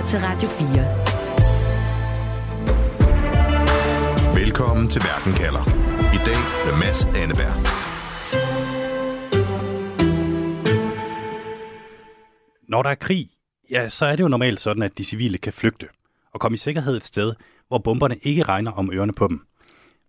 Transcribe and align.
lytter 0.00 0.10
til 0.10 0.20
Radio 0.22 0.48
4. 0.48 0.66
Velkommen 4.34 4.88
til 4.88 5.02
Verden 5.04 5.32
kalder. 5.32 5.64
I 6.14 6.18
dag 6.26 6.38
med 6.66 6.74
Mads 6.78 7.06
Anneberg. 7.06 7.54
Når 12.68 12.82
der 12.82 12.90
er 12.90 12.94
krig, 12.94 13.28
ja, 13.70 13.88
så 13.88 14.06
er 14.06 14.16
det 14.16 14.22
jo 14.22 14.28
normalt 14.28 14.60
sådan, 14.60 14.82
at 14.82 14.98
de 14.98 15.04
civile 15.04 15.38
kan 15.38 15.52
flygte 15.52 15.86
og 16.34 16.40
komme 16.40 16.54
i 16.54 16.58
sikkerhed 16.58 16.96
et 16.96 17.04
sted, 17.04 17.32
hvor 17.68 17.78
bomberne 17.78 18.16
ikke 18.22 18.42
regner 18.42 18.72
om 18.72 18.92
ørerne 18.92 19.12
på 19.12 19.28
dem. 19.28 19.40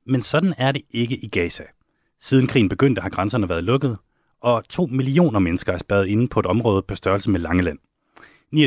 Men 0.06 0.22
sådan 0.22 0.54
er 0.58 0.72
det 0.72 0.82
ikke 0.92 1.16
i 1.16 1.28
Gaza. 1.28 1.64
Siden 2.20 2.48
krigen 2.48 2.70
begyndte, 2.70 3.02
har 3.02 3.10
grænserne 3.10 3.50
været 3.50 3.64
lukket, 3.64 3.98
og 4.42 4.64
to 4.70 4.86
millioner 4.86 5.40
mennesker 5.40 5.74
er 5.74 5.78
spadet 5.78 6.08
inde 6.08 6.28
på 6.28 6.40
et 6.40 6.46
område 6.46 6.82
på 6.82 6.96
størrelse 6.96 7.30
med 7.30 7.40
Langeland. 7.40 7.80
29.000 8.56 8.60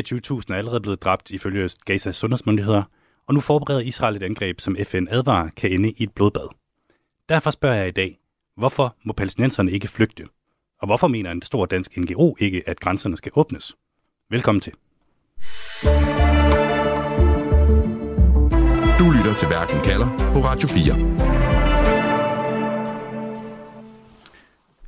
er 0.49 0.55
allerede 0.55 0.81
blevet 0.81 1.01
dræbt 1.03 1.31
ifølge 1.31 1.69
Gazas 1.85 2.15
sundhedsmyndigheder, 2.15 2.83
og 3.27 3.33
nu 3.33 3.39
forbereder 3.39 3.81
Israel 3.81 4.15
et 4.15 4.23
angreb, 4.23 4.59
som 4.59 4.77
FN 4.83 5.07
advarer 5.09 5.49
kan 5.49 5.71
ende 5.71 5.91
i 5.91 6.03
et 6.03 6.11
blodbad. 6.11 6.47
Derfor 7.29 7.51
spørger 7.51 7.75
jeg 7.75 7.87
i 7.87 7.91
dag, 7.91 8.19
hvorfor 8.57 8.95
må 9.03 9.13
palæstinenserne 9.13 9.71
ikke 9.71 9.87
flygte? 9.87 10.27
Og 10.81 10.87
hvorfor 10.87 11.07
mener 11.07 11.31
en 11.31 11.41
stor 11.41 11.65
dansk 11.65 11.97
NGO 11.97 12.35
ikke, 12.39 12.63
at 12.69 12.79
grænserne 12.79 13.17
skal 13.17 13.31
åbnes? 13.35 13.75
Velkommen 14.29 14.61
til. 14.61 14.73
Du 18.99 19.11
lytter 19.11 19.35
til 19.37 19.49
Verden 19.49 19.81
kalder 19.83 20.31
på 20.33 20.39
Radio 20.39 20.67
4. 20.67 20.93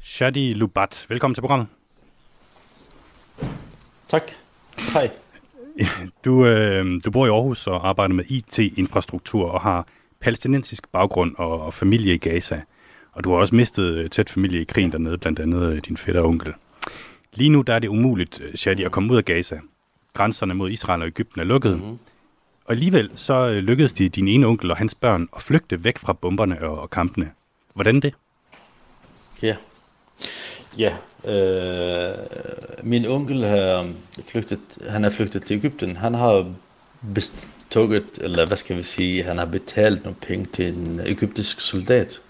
Shadi 0.02 0.54
Lubat, 0.54 1.06
velkommen 1.09 1.36
til 1.36 1.42
programmet. 1.42 1.68
Tak. 4.08 4.47
Hej. 4.94 5.10
Du, 6.26 6.46
øh, 6.46 7.02
du 7.06 7.12
bor 7.12 7.26
i 7.26 7.30
Aarhus 7.30 7.68
og 7.68 7.90
arbejder 7.90 8.14
med 8.14 8.26
IT-infrastruktur 8.28 9.50
og 9.50 9.62
har 9.62 9.88
palæstinensisk 10.20 10.88
baggrund 10.92 11.36
og, 11.38 11.62
og 11.62 11.74
familie 11.74 12.14
i 12.14 12.18
Gaza. 12.18 12.62
Og 13.12 13.24
du 13.24 13.32
har 13.32 13.38
også 13.38 13.56
mistet 13.56 13.84
øh, 13.84 14.10
tæt 14.10 14.30
familie 14.30 14.62
i 14.62 14.64
krigen 14.64 14.92
dernede, 14.92 15.18
blandt 15.18 15.40
andet 15.40 15.74
øh, 15.74 15.82
din 15.88 15.98
fætter 15.98 16.22
og 16.22 16.28
onkel. 16.28 16.54
Lige 17.34 17.50
nu 17.50 17.62
der 17.62 17.74
er 17.74 17.80
det 17.80 17.88
umuligt, 17.88 18.42
øh, 18.42 18.56
Shadi, 18.56 18.84
at 18.84 18.92
komme 18.92 19.12
ud 19.12 19.18
af 19.18 19.26
Gaza. 19.26 19.60
Grænserne 20.14 20.54
mod 20.54 20.72
Israel 20.72 21.02
og 21.02 21.08
Ægypten 21.08 21.42
er 21.42 21.46
lukket. 21.46 21.78
Mm-hmm. 21.78 22.00
Og 22.66 22.72
alligevel 22.72 23.12
så 23.16 23.52
lykkedes 23.52 23.94
de 23.94 24.10
din 24.10 24.28
ene 24.28 24.48
onkel 24.48 24.72
og 24.72 24.78
hans 24.78 24.96
børn 24.96 25.30
at 25.36 25.42
flygte 25.42 25.84
væk 25.84 25.98
fra 25.98 26.14
bomberne 26.14 26.62
og, 26.62 26.80
og 26.80 26.90
kampene. 26.90 27.32
Hvordan 27.76 28.00
det? 28.00 28.14
Ja, 29.42 29.56
ja. 30.78 30.94
Øh, 31.25 32.17
min 32.83 33.06
onkel 33.06 33.45
har 33.45 33.89
flygtet, 34.25 34.59
han 34.89 35.06
er 35.06 35.09
flygtet 35.09 35.45
til 35.45 35.56
Ægypten. 35.56 35.97
Han 35.97 36.14
har 36.14 36.45
bestukket, 37.14 38.06
eller 38.22 38.47
hvad 38.47 38.58
skal 38.58 38.78
vi 38.78 38.84
sige, 38.84 39.23
han 39.23 39.38
har 39.38 39.45
betalt 39.45 40.03
nogle 40.03 40.16
penge 40.22 40.45
til 40.53 40.67
en 40.67 41.02
ægyptisk 41.06 41.61
soldat. 41.61 42.22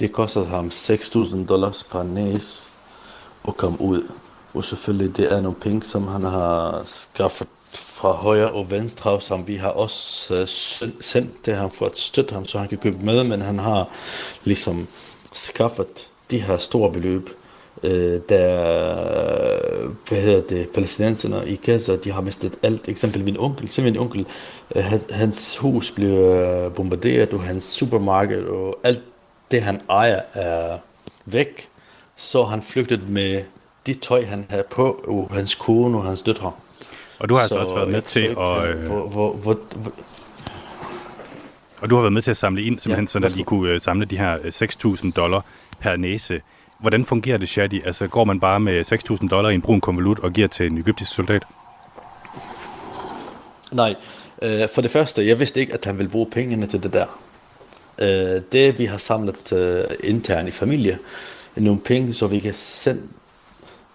Det 0.00 0.12
kostede 0.12 0.46
ham 0.46 0.66
6.000 0.66 1.46
dollars 1.46 1.84
per 1.84 2.02
næs 2.02 2.66
at 3.48 3.56
komme 3.56 3.80
ud. 3.80 4.10
Og 4.54 4.64
selvfølgelig, 4.64 5.16
det 5.16 5.32
er 5.32 5.40
nogle 5.40 5.58
penge, 5.62 5.82
som 5.82 6.08
han 6.08 6.22
har 6.22 6.82
skaffet 6.86 7.48
fra 7.72 8.12
højre 8.12 8.50
og 8.50 8.70
venstre, 8.70 9.20
som 9.20 9.48
vi 9.48 9.56
har 9.56 9.68
også 9.68 10.34
øh, 10.34 10.48
sendt 11.00 11.44
til 11.44 11.54
ham 11.54 11.70
for 11.70 11.86
at 11.86 11.98
støtte 11.98 12.34
ham, 12.34 12.46
så 12.46 12.58
han 12.58 12.68
kan 12.68 12.78
købe 12.78 12.96
med, 13.02 13.24
men 13.24 13.40
han 13.40 13.58
har 13.58 13.88
ligesom 14.44 14.88
skaffet 15.32 16.08
de 16.30 16.38
her 16.38 16.58
store 16.58 16.92
beløb, 16.92 17.30
uh, 17.82 17.90
der, 18.28 18.56
hvad 20.08 20.20
hedder 20.20 20.42
det, 20.48 20.68
palæstinenserne 20.68 21.48
i 21.48 21.56
Gaza, 21.56 21.96
de 21.96 22.12
har 22.12 22.20
mistet 22.20 22.52
alt. 22.62 22.88
Eksempel 22.88 23.24
min 23.24 23.36
onkel, 23.38 23.68
se 23.68 23.82
min 23.82 23.98
onkel, 23.98 24.26
uh, 24.76 24.82
hans 25.10 25.56
hus 25.56 25.90
blev 25.90 26.36
bombarderet, 26.76 27.32
og 27.32 27.40
hans 27.40 27.64
supermarked, 27.64 28.44
og 28.44 28.78
alt 28.84 29.00
det 29.50 29.62
han 29.62 29.80
ejer 29.90 30.20
er 30.34 30.78
væk, 31.26 31.68
så 32.16 32.44
han 32.44 32.62
flygtet 32.62 33.08
med 33.08 33.42
de 33.86 33.94
tøj, 33.94 34.24
han 34.24 34.46
havde 34.50 34.64
på, 34.70 35.00
og 35.08 35.28
hans 35.32 35.54
kone 35.54 35.98
og 35.98 36.04
hans 36.04 36.22
døtre. 36.22 36.52
Og 37.18 37.28
du 37.28 37.34
har 37.34 37.40
altså 37.40 37.58
også 37.58 37.74
været 37.74 37.90
med 37.90 38.02
til 38.02 38.20
at... 38.20 38.68
Øh... 38.68 38.86
Hvor, 38.86 39.08
hvor, 39.08 39.32
hvor, 39.32 39.58
hvor... 39.76 39.92
Og 41.80 41.90
du 41.90 41.94
har 41.94 42.02
været 42.02 42.12
med 42.12 42.22
til 42.22 42.30
at 42.30 42.36
samle 42.36 42.62
ind, 42.62 42.78
simpelthen, 42.78 43.22
ja, 43.22 43.28
så 43.28 43.34
at 43.34 43.40
I 43.40 43.42
kunne 43.42 43.74
uh, 43.74 43.80
samle 43.80 44.06
de 44.06 44.18
her 44.18 44.36
6.000 44.36 45.06
øh, 45.06 45.12
dollar 45.16 45.44
per 45.80 45.96
næse. 45.96 46.40
Hvordan 46.80 47.04
fungerer 47.06 47.38
det, 47.38 47.48
Shadi? 47.48 47.82
Altså, 47.84 48.08
går 48.08 48.24
man 48.24 48.40
bare 48.40 48.60
med 48.60 48.92
6.000 48.92 49.28
dollar 49.28 49.50
i 49.50 49.54
en 49.54 49.62
brun 49.62 49.80
konvolut 49.80 50.18
og 50.18 50.32
giver 50.32 50.48
til 50.48 50.66
en 50.66 50.78
egyptisk 50.78 51.14
soldat? 51.14 51.42
Nej. 53.72 53.94
Uh, 54.42 54.68
for 54.74 54.82
det 54.82 54.90
første, 54.90 55.26
jeg 55.26 55.38
vidste 55.38 55.60
ikke, 55.60 55.74
at 55.74 55.84
han 55.84 55.98
ville 55.98 56.10
bruge 56.10 56.26
pengene 56.30 56.66
til 56.66 56.82
det 56.82 56.92
der. 56.92 57.06
Uh, 57.98 58.42
det, 58.52 58.78
vi 58.78 58.84
har 58.84 58.98
samlet 58.98 59.52
uh, 59.52 60.10
internt 60.10 60.48
i 60.48 60.52
familie, 60.52 60.98
nogle 61.56 61.80
penge, 61.80 62.14
så 62.14 62.26
vi 62.26 62.38
kan 62.38 62.54
sende 62.54 63.02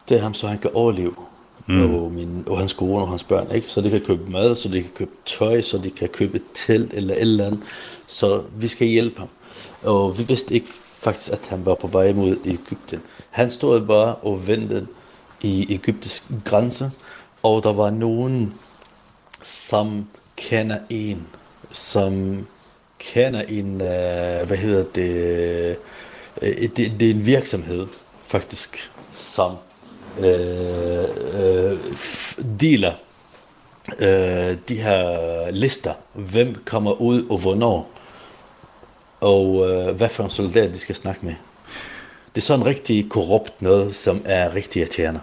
det 0.09 0.21
ham, 0.21 0.33
så 0.33 0.47
han 0.47 0.57
kan 0.57 0.71
overleve 0.73 1.15
mm. 1.67 1.95
og, 1.95 2.11
min, 2.11 2.43
og 2.47 2.59
hans 2.59 2.73
kone 2.73 3.01
og 3.01 3.09
hans 3.09 3.23
børn, 3.23 3.47
ikke? 3.51 3.67
så 3.67 3.81
de 3.81 3.89
kan 3.89 4.01
købe 4.01 4.31
mad, 4.31 4.55
så 4.55 4.69
de 4.69 4.81
kan 4.81 4.91
købe 4.95 5.11
tøj, 5.25 5.61
så 5.61 5.77
de 5.77 5.89
kan 5.89 6.09
købe 6.09 6.41
telt 6.53 6.93
eller 6.93 7.13
et 7.13 7.21
eller 7.21 7.45
andet. 7.45 7.59
Så 8.07 8.43
vi 8.57 8.67
skal 8.67 8.87
hjælpe 8.87 9.19
ham. 9.19 9.29
Og 9.83 10.17
vi 10.17 10.23
vidste 10.23 10.53
ikke 10.53 10.67
faktisk, 11.05 11.31
at 11.31 11.47
han 11.49 11.65
var 11.65 11.75
på 11.75 11.87
vej 11.87 12.13
mod 12.13 12.37
Ægypten. 12.45 13.01
Han 13.29 13.51
stod 13.51 13.85
bare 13.85 14.15
og 14.15 14.47
ventede 14.47 14.87
i 15.41 15.73
egyptisk 15.73 16.23
grænse, 16.45 16.91
og 17.43 17.63
der 17.63 17.73
var 17.73 17.89
nogen, 17.89 18.53
som 19.43 20.07
kender 20.37 20.77
en, 20.89 21.27
som 21.71 22.45
kender 22.99 23.41
en, 23.41 23.73
uh, 23.73 24.47
hvad 24.47 24.57
hedder 24.57 24.83
det, 24.95 25.77
uh, 26.41 26.47
det, 26.75 26.99
det 26.99 27.09
er 27.09 27.13
en 27.13 27.25
virksomhed 27.25 27.87
faktisk, 28.23 28.91
som 29.13 29.55
øh, 30.19 31.05
øh, 31.33 31.77
deler 32.59 32.93
øh, 33.99 34.57
de 34.69 34.75
her 34.75 35.51
lister. 35.51 35.93
Hvem 36.13 36.55
kommer 36.65 37.01
ud 37.01 37.23
og 37.29 37.37
hvornår. 37.37 37.89
Og 39.19 39.69
øh, 39.69 39.95
hvad 39.95 40.09
for 40.09 40.23
en 40.23 40.29
soldat 40.29 40.73
de 40.73 40.79
skal 40.79 40.95
snakke 40.95 41.25
med. 41.25 41.35
Det 42.35 42.41
er 42.41 42.45
sådan 42.45 42.65
rigtig 42.65 43.09
korrupt 43.09 43.61
noget, 43.61 43.95
som 43.95 44.21
er 44.25 44.55
rigtig 44.55 44.79
irriterende. 44.79 45.19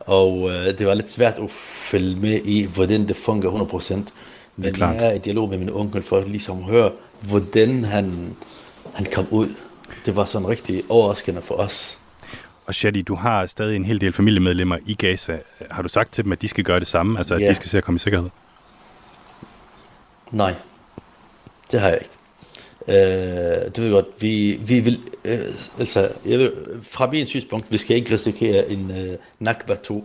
Og 0.00 0.50
øh, 0.50 0.78
det 0.78 0.86
var 0.86 0.94
lidt 0.94 1.10
svært 1.10 1.34
at 1.34 1.50
følge 1.90 2.16
med 2.16 2.40
i, 2.44 2.66
hvordan 2.74 3.08
det 3.08 3.16
fungerer 3.16 3.52
100%. 3.52 4.12
Men 4.56 4.78
jeg 4.78 4.96
er 4.96 5.12
i 5.12 5.18
dialog 5.18 5.48
med 5.48 5.58
min 5.58 5.70
onkel 5.70 6.02
for 6.02 6.16
at 6.16 6.30
ligesom 6.30 6.62
høre, 6.62 6.92
hvordan 7.20 7.84
han, 7.84 8.36
han 8.94 9.06
kom 9.14 9.26
ud. 9.30 9.48
Det 10.04 10.16
var 10.16 10.24
sådan 10.24 10.48
rigtig 10.48 10.82
overraskende 10.88 11.42
for 11.42 11.54
os. 11.54 11.98
Og 12.66 12.74
Shadi, 12.74 13.02
du 13.02 13.14
har 13.14 13.46
stadig 13.46 13.76
en 13.76 13.84
hel 13.84 14.00
del 14.00 14.12
familiemedlemmer 14.12 14.78
i 14.86 14.94
Gaza. 14.94 15.38
Har 15.70 15.82
du 15.82 15.88
sagt 15.88 16.12
til 16.12 16.24
dem, 16.24 16.32
at 16.32 16.42
de 16.42 16.48
skal 16.48 16.64
gøre 16.64 16.80
det 16.80 16.88
samme? 16.88 17.18
Altså, 17.18 17.34
at 17.34 17.40
ja. 17.40 17.48
de 17.48 17.54
skal 17.54 17.68
se 17.68 17.78
at 17.78 17.84
komme 17.84 17.96
i 17.96 17.98
sikkerhed? 17.98 18.30
Nej, 20.30 20.54
det 21.70 21.80
har 21.80 21.88
jeg 21.88 21.98
ikke. 22.00 22.19
Øh, 22.90 23.70
du 23.76 23.82
ved 23.82 23.92
godt, 23.92 24.06
vi, 24.20 24.58
vi 24.66 24.80
vil, 24.80 25.00
øh, 25.24 25.38
altså, 25.78 26.08
jeg 26.28 26.38
vil, 26.38 26.52
fra 26.82 27.10
min 27.10 27.26
synspunkt, 27.26 27.72
vi 27.72 27.78
skal 27.78 27.96
ikke 27.96 28.14
risikere 28.14 28.70
en 28.70 28.90
øh, 28.90 29.16
Nakba 29.38 29.74
2. 29.74 30.04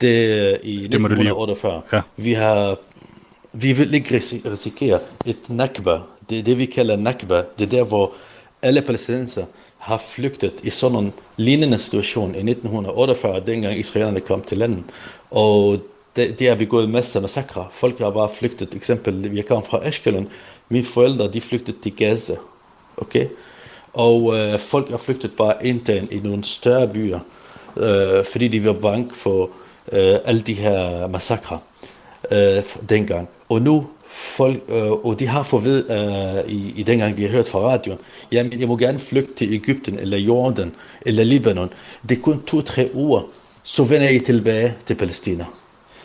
Det 0.00 0.32
er 0.32 0.56
i 0.62 0.74
1948. 0.74 1.82
Ja. 1.92 2.00
Vi 2.16 2.32
har, 2.32 2.78
vi 3.52 3.72
vil 3.72 3.94
ikke 3.94 4.14
risikere 4.50 5.00
et 5.26 5.36
Nakba. 5.48 5.98
Det 6.30 6.38
er 6.38 6.42
det, 6.42 6.58
vi 6.58 6.66
kalder 6.66 6.96
Nakba. 6.96 7.42
Det 7.58 7.64
er 7.64 7.70
der, 7.70 7.84
hvor 7.84 8.12
alle 8.62 8.82
palæstinenser 8.82 9.44
har 9.78 9.98
flygtet 9.98 10.52
i 10.62 10.70
sådan 10.70 10.98
en 10.98 11.12
lignende 11.36 11.78
situation 11.78 12.34
i 12.34 12.50
1948, 12.50 13.42
dengang 13.46 13.78
israelerne 13.78 14.20
kom 14.20 14.42
til 14.42 14.58
landet. 14.58 14.84
Og 15.30 15.78
det, 16.16 16.38
det 16.38 16.48
har 16.48 16.54
begået 16.54 16.90
masser 16.90 17.18
af 17.18 17.22
massakre. 17.22 17.66
Folk 17.72 17.98
har 17.98 18.10
bare 18.10 18.28
flygtet. 18.28 18.74
Eksempel, 18.74 19.30
jeg 19.34 19.46
kom 19.46 19.64
fra 19.64 19.80
Ashkelon. 19.84 20.28
Mine 20.68 20.84
forældre, 20.84 21.32
de 21.32 21.40
flygtede 21.40 21.76
til 21.82 21.96
Gaza. 21.96 22.36
Okay? 22.96 23.26
Og 23.92 24.36
øh, 24.36 24.58
folk 24.58 24.90
er 24.90 24.96
flygtet 24.96 25.32
bare 25.38 25.66
internt 25.66 26.12
i 26.12 26.18
nogle 26.18 26.44
større 26.44 26.88
byer, 26.88 27.20
øh, 27.76 28.24
fordi 28.24 28.48
de 28.48 28.64
var 28.64 28.72
bange 28.72 29.10
for 29.14 29.50
øh, 29.92 30.16
alle 30.24 30.40
de 30.40 30.54
her 30.54 31.06
massakre 31.06 31.58
øh, 32.32 32.62
dengang. 32.88 33.28
Og 33.48 33.62
nu 33.62 33.86
folk, 34.08 34.62
øh, 34.68 34.90
og 34.90 35.20
de 35.20 35.26
har 35.26 35.42
fået 35.42 35.64
ved 35.64 35.90
øh, 35.90 36.52
i, 36.52 36.72
i 36.76 36.82
dengang, 36.82 37.16
de 37.16 37.22
har 37.22 37.30
hørt 37.30 37.48
fra 37.48 37.58
radioen, 37.58 37.98
jamen 38.32 38.60
jeg 38.60 38.68
må 38.68 38.76
gerne 38.76 38.98
flygte 38.98 39.34
til 39.34 39.54
Ægypten, 39.54 39.98
eller 39.98 40.18
Jordan, 40.18 40.74
eller 41.06 41.24
Libanon. 41.24 41.70
Det 42.08 42.18
er 42.18 42.22
kun 42.22 42.42
to-tre 42.42 42.90
uger, 42.94 43.22
så 43.62 43.84
vender 43.84 44.10
jeg 44.10 44.24
tilbage 44.24 44.74
til 44.86 44.94
Palæstina. 44.94 45.44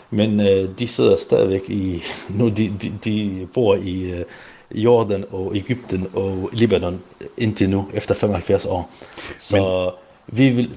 Men 0.09 0.39
øh, 0.39 0.69
de 0.79 0.87
sidder 0.87 1.17
stadigvæk 1.17 1.69
i, 1.69 2.03
nu 2.29 2.49
de, 2.49 2.73
de, 2.81 2.93
de 3.05 3.47
bor 3.53 3.75
i 3.75 4.11
øh, 4.11 4.25
Jordan 4.71 5.25
og 5.31 5.55
Ægypten 5.55 6.07
og 6.13 6.49
Libanon 6.53 7.01
indtil 7.37 7.69
nu, 7.69 7.87
efter 7.93 8.15
75 8.15 8.65
år. 8.65 8.91
Så 9.39 9.55
Men... 9.57 10.37
vi 10.37 10.49
vil 10.49 10.69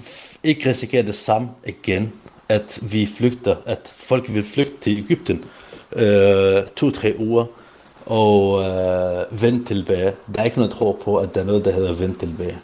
ikke 0.44 0.68
risikere 0.68 1.02
det 1.02 1.14
samme 1.14 1.48
igen, 1.66 2.12
at 2.48 2.78
vi 2.82 3.06
flygter, 3.06 3.56
at 3.66 3.80
folk 3.96 4.34
vil 4.34 4.42
flygte 4.42 4.76
til 4.80 4.98
Ægypten, 4.98 5.44
øh, 5.96 6.62
to-tre 6.76 7.14
uger, 7.18 7.44
og 8.06 8.62
øh, 8.62 9.42
vende 9.42 9.64
tilbage. 9.64 10.12
Der 10.34 10.40
er 10.40 10.44
ikke 10.44 10.56
noget 10.56 10.72
tro 10.72 11.00
på, 11.04 11.16
at 11.16 11.34
der 11.34 11.40
er 11.40 11.44
noget, 11.44 11.64
der 11.64 11.72
hedder 11.72 11.92
vende 11.92 12.18
tilbage. 12.18 12.58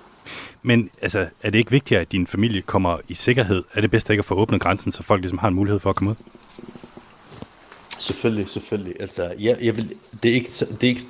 Men 0.62 0.90
altså, 1.02 1.26
er 1.42 1.50
det 1.50 1.58
ikke 1.58 1.70
vigtigt, 1.70 2.00
at 2.00 2.12
din 2.12 2.26
familie 2.26 2.62
kommer 2.62 2.98
i 3.08 3.14
sikkerhed? 3.14 3.62
Er 3.74 3.80
det 3.80 3.90
bedst 3.90 4.10
ikke 4.10 4.20
at 4.20 4.24
få 4.24 4.34
åbnet 4.34 4.60
grænsen, 4.60 4.92
så 4.92 5.02
folk 5.02 5.20
ligesom 5.20 5.38
har 5.38 5.48
en 5.48 5.54
mulighed 5.54 5.80
for 5.80 5.90
at 5.90 5.96
komme 5.96 6.10
ud? 6.10 6.16
Selvfølgelig, 7.98 8.48
selvfølgelig. 8.48 8.94
Altså, 9.00 9.32
jeg, 9.38 9.56
jeg 9.62 9.76
vil, 9.76 9.94
det 10.22 10.30
er 10.30 10.34
ikke, 10.34 10.50
det 10.50 10.82
er 10.82 10.88
ikke, 10.88 11.06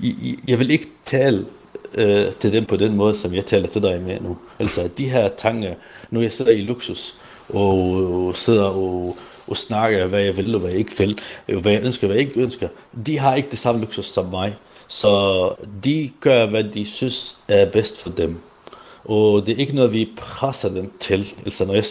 jeg, 0.00 0.36
jeg 0.48 0.58
vil 0.58 0.70
ikke 0.70 0.86
tale 1.04 1.46
øh, 1.94 2.26
til 2.40 2.52
dem 2.52 2.64
på 2.64 2.76
den 2.76 2.96
måde, 2.96 3.16
som 3.16 3.34
jeg 3.34 3.46
taler 3.46 3.68
til 3.68 3.82
dig 3.82 4.00
med 4.00 4.20
nu. 4.20 4.38
Altså, 4.58 4.88
de 4.98 5.08
her 5.08 5.28
tanker, 5.28 5.74
nu 6.10 6.20
jeg 6.20 6.32
sidder 6.32 6.52
i 6.52 6.60
luksus, 6.60 7.14
og 7.54 8.36
sidder 8.36 8.64
og, 8.64 9.16
og 9.48 9.56
snakker, 9.56 10.06
hvad 10.06 10.20
jeg 10.20 10.36
vil 10.36 10.54
og 10.54 10.60
hvad 10.60 10.70
jeg 10.70 10.78
ikke 10.78 10.98
vil, 10.98 11.20
hvad 11.46 11.72
jeg 11.72 11.84
ønsker 11.84 12.06
og 12.06 12.08
hvad 12.08 12.16
jeg 12.16 12.28
ikke 12.28 12.40
ønsker, 12.40 12.68
de 13.06 13.18
har 13.18 13.34
ikke 13.34 13.50
det 13.50 13.58
samme 13.58 13.80
luksus 13.80 14.06
som 14.06 14.26
mig. 14.26 14.56
Så 14.88 15.54
de 15.84 16.10
gør, 16.20 16.46
hvad 16.46 16.64
de 16.64 16.86
synes 16.86 17.38
er 17.48 17.70
bedst 17.70 18.02
for 18.02 18.10
dem. 18.10 18.40
Og 19.04 19.46
det 19.46 19.52
er 19.52 19.56
ikke 19.56 19.74
noget, 19.74 19.92
vi 19.92 20.08
presser 20.16 20.68
dem 20.68 20.92
til. 21.00 21.34
Altså, 21.44 21.64
når 21.64 21.74
jeg 21.74 21.84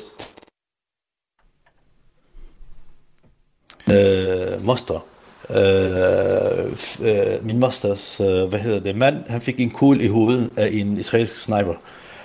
øh, 3.89 4.65
master. 4.65 4.99
øh, 5.49 6.71
øh, 7.01 7.45
min 7.45 7.59
masters, 7.59 8.19
øh, 8.19 8.43
hvad 8.43 8.59
hedder 8.59 8.79
det, 8.79 8.95
mand, 8.95 9.15
han 9.27 9.41
fik 9.41 9.59
en 9.59 9.69
kugle 9.69 10.03
i 10.03 10.07
hovedet 10.07 10.49
af 10.57 10.69
en 10.71 10.97
israelsk 10.97 11.43
sniper. 11.43 11.73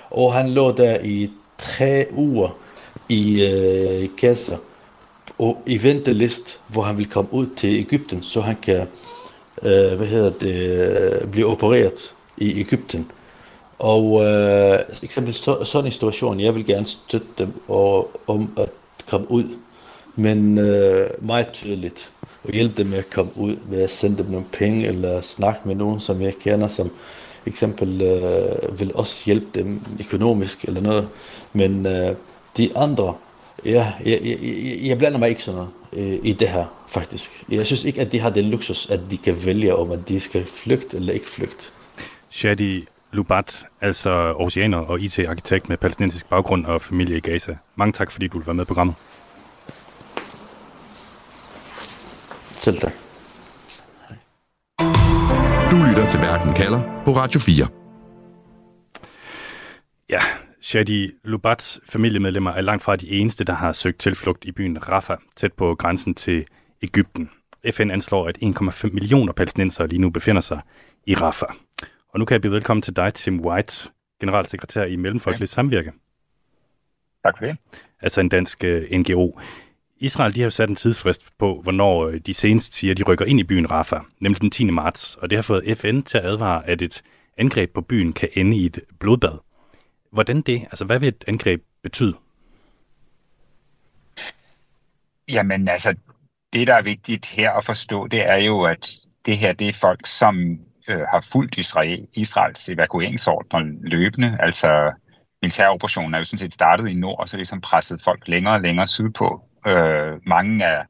Og 0.09 0.33
han 0.33 0.49
lå 0.49 0.71
der 0.71 0.99
i 1.03 1.31
tre 1.57 2.05
uger 2.11 2.57
i 3.09 3.45
øh, 3.45 4.09
Gaza 4.17 4.57
og 5.37 5.63
i 5.65 5.83
ventelist, 5.83 6.59
hvor 6.67 6.81
han 6.81 6.97
vil 6.97 7.09
komme 7.09 7.33
ud 7.33 7.47
til 7.57 7.79
Ægypten, 7.79 8.23
så 8.23 8.41
han 8.41 8.55
kan 8.55 8.87
øh, 9.61 9.93
hvad 9.95 10.07
hedder 10.07 10.31
det, 10.31 11.31
blive 11.31 11.45
opereret 11.45 12.13
i 12.37 12.59
Ægypten. 12.59 13.11
Og 13.79 14.25
øh, 14.25 14.79
eksempelvis 15.03 15.35
så, 15.35 15.63
sådan 15.63 15.85
en 15.85 15.91
situation, 15.91 16.39
jeg 16.39 16.55
vil 16.55 16.65
gerne 16.65 16.85
støtte 16.85 17.27
dem 17.37 17.53
og, 17.67 18.11
om 18.27 18.53
at 18.57 18.69
komme 19.09 19.31
ud, 19.31 19.57
men 20.15 20.57
øh, 20.57 21.09
meget 21.21 21.47
tydeligt 21.53 22.11
og 22.43 22.53
hjælpe 22.53 22.77
dem 22.77 22.87
med 22.87 22.97
at 22.97 23.09
komme 23.09 23.31
ud 23.35 23.57
ved 23.65 23.81
at 23.81 23.89
sende 23.89 24.17
dem 24.17 24.25
nogle 24.25 24.45
penge 24.53 24.87
eller 24.87 25.21
snakke 25.21 25.59
med 25.65 25.75
nogen, 25.75 26.01
som 26.01 26.21
jeg 26.21 26.33
kender, 26.33 26.67
som 26.67 26.91
eksempel 27.45 28.01
øh, 28.01 28.79
vil 28.79 28.91
også 28.95 29.25
hjælpe 29.25 29.45
dem 29.55 29.81
økonomisk 29.99 30.65
eller 30.65 30.81
noget. 30.81 31.07
Men 31.53 31.85
øh, 31.85 32.15
de 32.57 32.77
andre, 32.77 33.15
ja, 33.65 33.93
jeg, 34.05 34.19
jeg, 34.23 34.37
jeg 34.81 34.97
blander 34.97 35.19
mig 35.19 35.29
ikke 35.29 35.43
sådan 35.43 35.57
noget 35.57 35.71
øh, 35.93 36.19
i 36.23 36.33
det 36.33 36.47
her, 36.47 36.65
faktisk. 36.87 37.43
Jeg 37.49 37.65
synes 37.65 37.83
ikke, 37.83 38.01
at 38.01 38.11
de 38.11 38.19
har 38.19 38.29
den 38.29 38.45
luksus, 38.45 38.89
at 38.89 38.99
de 39.11 39.17
kan 39.17 39.45
vælge 39.45 39.75
om, 39.75 39.91
at 39.91 39.99
de 40.07 40.19
skal 40.19 40.45
flygte 40.45 40.97
eller 40.97 41.13
ikke 41.13 41.25
flygte. 41.25 41.65
Shadi 42.31 42.85
Lubat, 43.15 43.65
altså 43.81 44.33
oceaner 44.37 44.77
og 44.77 45.01
IT-arkitekt 45.01 45.69
med 45.69 45.77
palæstinensisk 45.77 46.29
baggrund 46.29 46.65
og 46.65 46.81
familie 46.81 47.17
i 47.17 47.19
Gaza. 47.19 47.57
Mange 47.75 47.93
tak, 47.93 48.11
fordi 48.11 48.27
du 48.27 48.37
vil 48.37 48.47
være 48.47 48.53
med 48.53 48.65
på 48.65 48.67
programmet. 48.67 48.95
Selv 52.57 52.77
tak. 52.77 52.91
Du 55.71 55.77
lytter 55.89 56.09
til 56.09 56.19
Verden 56.19 56.53
kalder 56.53 57.01
på 57.05 57.11
Radio 57.11 57.39
4. 57.39 57.67
Ja, 60.09 60.19
Shadi 60.61 61.11
Lubats 61.23 61.79
familiemedlemmer 61.89 62.51
er 62.51 62.61
langt 62.61 62.83
fra 62.83 62.95
de 62.95 63.09
eneste, 63.09 63.43
der 63.43 63.53
har 63.53 63.73
søgt 63.73 63.99
tilflugt 63.99 64.45
i 64.45 64.51
byen 64.51 64.89
Rafah, 64.89 65.17
tæt 65.35 65.53
på 65.53 65.75
grænsen 65.75 66.13
til 66.13 66.45
Ægypten. 66.81 67.29
FN 67.71 67.91
anslår, 67.91 68.27
at 68.27 68.37
1,5 68.43 68.93
millioner 68.93 69.33
palæstinenser 69.33 69.85
lige 69.85 70.01
nu 70.01 70.09
befinder 70.09 70.41
sig 70.41 70.61
i 71.05 71.15
Rafah. 71.15 71.64
Og 72.15 72.19
nu 72.19 72.25
kan 72.25 72.33
jeg 72.33 72.41
byde 72.41 72.53
velkommen 72.53 72.81
til 72.81 72.95
dig, 72.95 73.13
Tim 73.13 73.39
White, 73.45 73.89
generalsekretær 74.19 74.83
i 74.83 74.95
Mellemfolkelig. 74.95 75.49
Samvirke. 75.49 75.91
Tak 77.23 77.37
for 77.37 77.45
det. 77.45 77.57
Altså 78.01 78.21
en 78.21 78.29
dansk 78.29 78.63
uh, 78.63 78.69
øh, 78.69 78.91
NGO. 78.91 79.39
Israel 79.97 80.35
de 80.35 80.39
har 80.39 80.45
jo 80.45 80.51
sat 80.51 80.69
en 80.69 80.75
tidsfrist 80.75 81.37
på, 81.37 81.61
hvornår 81.63 82.07
øh, 82.07 82.19
de 82.19 82.33
senest 82.33 82.75
siger, 82.75 82.91
at 82.91 82.97
de 82.97 83.03
rykker 83.03 83.25
ind 83.25 83.39
i 83.39 83.43
byen 83.43 83.71
Rafah, 83.71 84.01
nemlig 84.19 84.41
den 84.41 84.51
10. 84.51 84.63
marts, 84.63 85.15
og 85.15 85.29
det 85.29 85.37
har 85.37 85.43
fået 85.43 85.77
FN 85.77 86.01
til 86.01 86.17
at 86.17 86.25
advare, 86.25 86.67
at 86.67 86.81
et 86.81 87.03
angreb 87.37 87.73
på 87.73 87.81
byen 87.81 88.13
kan 88.13 88.29
ende 88.33 88.57
i 88.57 88.65
et 88.65 88.79
blodbad. 88.99 89.37
Hvordan 90.11 90.41
det? 90.41 90.61
Altså, 90.61 90.85
hvad 90.85 90.99
vil 90.99 91.07
et 91.07 91.23
angreb 91.27 91.63
betyde? 91.83 92.15
Jamen, 95.27 95.67
altså, 95.67 95.95
det, 96.53 96.67
der 96.67 96.75
er 96.75 96.81
vigtigt 96.81 97.25
her 97.25 97.51
at 97.51 97.65
forstå, 97.65 98.07
det 98.07 98.29
er 98.29 98.37
jo, 98.37 98.63
at 98.63 98.95
det 99.25 99.37
her, 99.37 99.53
det 99.53 99.69
er 99.69 99.73
folk, 99.73 100.05
som 100.05 100.59
øh, 100.87 100.99
har 100.99 101.27
fulgt 101.31 101.57
Israel, 101.57 102.07
Israels 102.13 102.69
evakueringsordner 102.69 103.59
løbende. 103.81 104.37
Altså, 104.39 104.91
militæroperationen 105.41 106.13
er 106.13 106.17
jo 106.17 106.25
sådan 106.25 106.37
set 106.37 106.53
startet 106.53 106.87
i 106.87 106.93
nord, 106.93 107.19
og 107.19 107.29
så 107.29 107.37
ligesom 107.37 107.61
presset 107.61 108.01
folk 108.03 108.27
længere 108.27 108.53
og 108.53 108.61
længere 108.61 108.87
sydpå. 108.87 109.49
Øh, 109.67 110.19
mange 110.25 110.65
er 110.65 110.83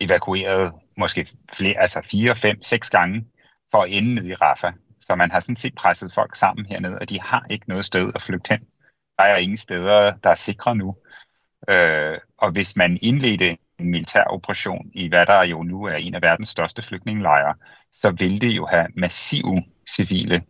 evakueret 0.00 0.72
måske 0.96 1.26
flere, 1.54 1.80
altså 1.80 2.00
fire, 2.10 2.34
fem, 2.34 2.62
seks 2.62 2.90
gange 2.90 3.24
for 3.70 3.82
at 3.82 3.90
ende 3.90 4.14
ned 4.14 4.24
i 4.24 4.34
Rafah. 4.34 4.72
Så 5.00 5.14
man 5.16 5.30
har 5.30 5.40
sådan 5.40 5.56
set 5.56 5.74
presset 5.74 6.12
folk 6.14 6.36
sammen 6.36 6.66
hernede, 6.66 6.98
og 6.98 7.08
de 7.08 7.20
har 7.20 7.46
ikke 7.50 7.68
noget 7.68 7.84
sted 7.84 8.12
at 8.14 8.22
flygte 8.22 8.48
hen. 8.50 8.60
Der 9.18 9.24
er 9.24 9.36
ingen 9.36 9.58
steder, 9.58 10.12
der 10.24 10.30
er 10.30 10.34
sikre 10.34 10.76
nu. 10.76 10.96
Øh, 11.70 12.18
og 12.38 12.50
hvis 12.52 12.76
man 12.76 12.98
indledte 13.02 13.56
militær 13.80 14.24
operation 14.24 14.90
i 14.94 15.08
hvad 15.08 15.26
der 15.26 15.42
jo 15.44 15.62
nu 15.62 15.84
er 15.84 15.94
en 15.94 16.14
af 16.14 16.22
verdens 16.22 16.48
største 16.48 16.82
flygtningelejre, 16.82 17.54
så 17.92 18.10
vil 18.10 18.40
det 18.40 18.56
jo 18.56 18.66
have 18.66 18.86
massive 18.96 19.62
civile 19.90 20.42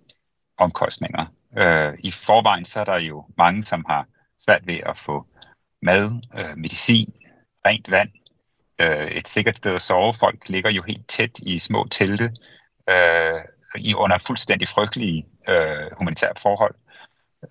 omkostninger. 0.59 1.27
Øh, 1.59 1.99
I 1.99 2.11
forvejen 2.11 2.65
så 2.65 2.81
er 2.81 2.85
der 2.85 2.99
jo 2.99 3.25
mange, 3.39 3.63
som 3.65 3.85
har 3.89 4.07
svært 4.45 4.67
ved 4.67 4.81
at 4.87 4.99
få 4.99 5.27
mad, 5.83 6.23
øh, 6.39 6.57
medicin, 6.57 7.13
rent 7.67 7.91
vand, 7.91 8.11
øh, 8.81 9.11
et 9.11 9.29
sikkert 9.29 9.57
sted 9.57 9.75
at 9.75 9.83
sove. 9.83 10.15
Folk 10.15 10.49
ligger 10.49 10.71
jo 10.71 10.83
helt 10.83 11.09
tæt 11.09 11.39
i 11.43 11.59
små 11.59 11.87
telte 11.91 12.33
øh, 12.91 13.41
i 13.79 13.95
under 13.95 14.19
fuldstændig 14.19 14.69
frygtelige 14.69 15.27
øh, 15.49 15.91
humanitære 15.99 16.35
forhold. 16.39 16.75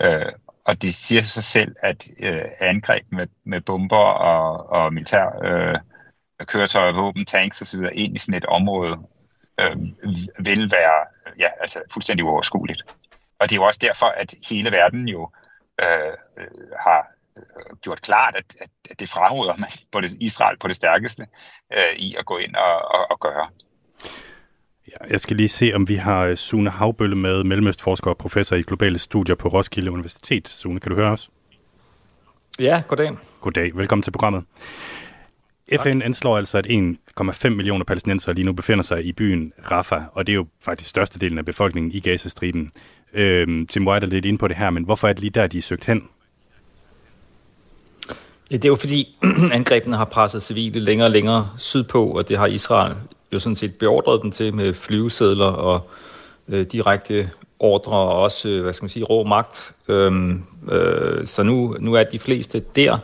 Øh, 0.01 0.31
og 0.69 0.81
det 0.81 0.95
siger 0.95 1.21
sig 1.21 1.43
selv, 1.43 1.75
at 1.79 2.09
øh, 2.19 2.45
angreb 2.59 3.05
med, 3.11 3.27
med 3.43 3.61
bomber 3.61 3.97
og, 3.97 4.69
og 4.69 4.93
militær 4.93 5.25
øh, 5.43 5.75
køretøjer, 6.45 7.01
våben, 7.01 7.25
tanks 7.25 7.61
osv. 7.61 7.79
ind 7.93 8.15
i 8.15 8.17
sådan 8.17 8.33
et 8.33 8.45
område, 8.45 8.97
øh, 9.59 9.75
vil 10.39 10.71
være 10.71 11.05
ja, 11.39 11.47
altså 11.61 11.81
fuldstændig 11.93 12.25
uoverskueligt. 12.25 12.81
Og 13.39 13.49
det 13.49 13.55
er 13.55 13.61
jo 13.61 13.63
også 13.63 13.79
derfor, 13.81 14.05
at 14.05 14.35
hele 14.49 14.71
verden 14.71 15.09
jo 15.09 15.29
øh, 15.81 16.13
øh 16.37 16.47
har 16.79 17.07
øh, 17.37 17.77
gjort 17.81 18.01
klart, 18.01 18.35
at, 18.35 18.55
at 18.91 18.99
det 18.99 19.09
fraråder 19.09 19.55
man 19.55 19.69
på 19.91 20.01
det, 20.01 20.11
Israel 20.19 20.57
på 20.57 20.67
det 20.67 20.75
stærkeste 20.75 21.27
øh, 21.73 21.95
i 21.95 22.15
at 22.15 22.25
gå 22.25 22.37
ind 22.37 22.55
og, 22.55 22.75
og, 22.95 23.11
og 23.11 23.19
gøre. 23.19 23.49
Jeg 25.09 25.19
skal 25.19 25.37
lige 25.37 25.49
se, 25.49 25.71
om 25.75 25.87
vi 25.87 25.95
har 25.95 26.25
øh, 26.25 26.37
Sune 26.37 26.69
Havbølle 26.69 27.15
med, 27.15 27.43
mellemøstforsker 27.43 28.09
og 28.09 28.17
professor 28.17 28.55
i 28.55 28.61
globale 28.61 28.99
studier 28.99 29.35
på 29.35 29.47
Roskilde 29.47 29.91
Universitet. 29.91 30.47
Sune, 30.47 30.79
kan 30.79 30.89
du 30.89 30.95
høre 30.95 31.11
os? 31.11 31.29
Ja, 32.59 32.83
goddag. 32.87 33.11
Goddag, 33.41 33.77
velkommen 33.77 34.03
til 34.03 34.11
programmet. 34.11 34.43
Tak. 35.71 35.81
FN 35.81 36.01
anslår 36.01 36.37
altså, 36.37 36.57
at 36.57 36.67
1,5 36.67 37.49
millioner 37.49 37.85
palæstinenser 37.85 38.33
lige 38.33 38.45
nu 38.45 38.53
befinder 38.53 38.83
sig 38.83 39.05
i 39.05 39.11
byen 39.11 39.53
Rafah, 39.71 40.01
og 40.13 40.27
det 40.27 40.33
er 40.33 40.35
jo 40.35 40.45
faktisk 40.61 40.89
størstedelen 40.89 41.37
af 41.37 41.45
befolkningen 41.45 41.91
i 41.91 41.99
Gazastriben. 41.99 42.69
Øhm, 43.13 43.67
Tim 43.67 43.87
White 43.87 44.05
er 44.05 44.09
lidt 44.09 44.25
inde 44.25 44.37
på 44.37 44.47
det 44.47 44.57
her, 44.57 44.69
men 44.69 44.83
hvorfor 44.83 45.07
er 45.07 45.13
det 45.13 45.19
lige 45.19 45.29
der, 45.29 45.47
de 45.47 45.57
er 45.57 45.61
søgt 45.61 45.85
hen? 45.85 46.03
Ja, 48.51 48.55
det 48.55 48.65
er 48.65 48.69
jo 48.69 48.75
fordi 48.75 49.17
angrebene 49.53 49.97
har 49.97 50.05
presset 50.05 50.43
civile 50.43 50.79
længere 50.79 51.07
og 51.07 51.11
længere 51.11 51.49
sydpå, 51.57 52.05
og 52.05 52.29
det 52.29 52.37
har 52.37 52.47
Israel 52.47 52.95
jo 53.33 53.39
sådan 53.39 53.55
set 53.55 53.75
beordret 53.75 54.21
dem 54.21 54.31
til 54.31 54.53
med 54.55 54.73
flyvesedler 54.73 55.45
og 55.45 55.89
øh, 56.47 56.65
direkte 56.65 57.29
ordre 57.59 57.91
og 57.91 58.21
også, 58.21 58.49
øh, 58.49 58.63
hvad 58.63 58.73
skal 58.73 58.83
man 58.83 58.89
sige, 58.89 59.03
rå 59.03 59.23
magt. 59.23 59.71
Øhm, 59.87 60.43
øh, 60.71 61.27
så 61.27 61.43
nu, 61.43 61.75
nu 61.79 61.93
er 61.93 62.03
de 62.03 62.19
fleste 62.19 62.59
der, 62.75 62.97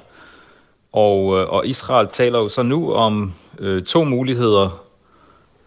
og, 0.92 1.40
øh, 1.40 1.50
og 1.50 1.68
Israel 1.68 2.08
taler 2.08 2.40
jo 2.40 2.48
så 2.48 2.64
nu 2.64 2.94
om 2.94 3.34
øh, 3.60 3.84
to 3.84 4.04
muligheder. 4.04 4.82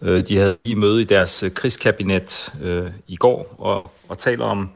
Øh, 0.01 0.27
de 0.27 0.37
havde 0.37 0.57
i 0.65 0.75
møde 0.75 1.01
i 1.01 1.05
deres 1.05 1.43
øh, 1.43 1.51
krigskabinet 1.51 2.53
øh, 2.63 2.91
i 3.07 3.15
går, 3.15 3.55
og, 3.57 3.91
og 4.09 4.17
taler 4.17 4.45
om 4.45 4.69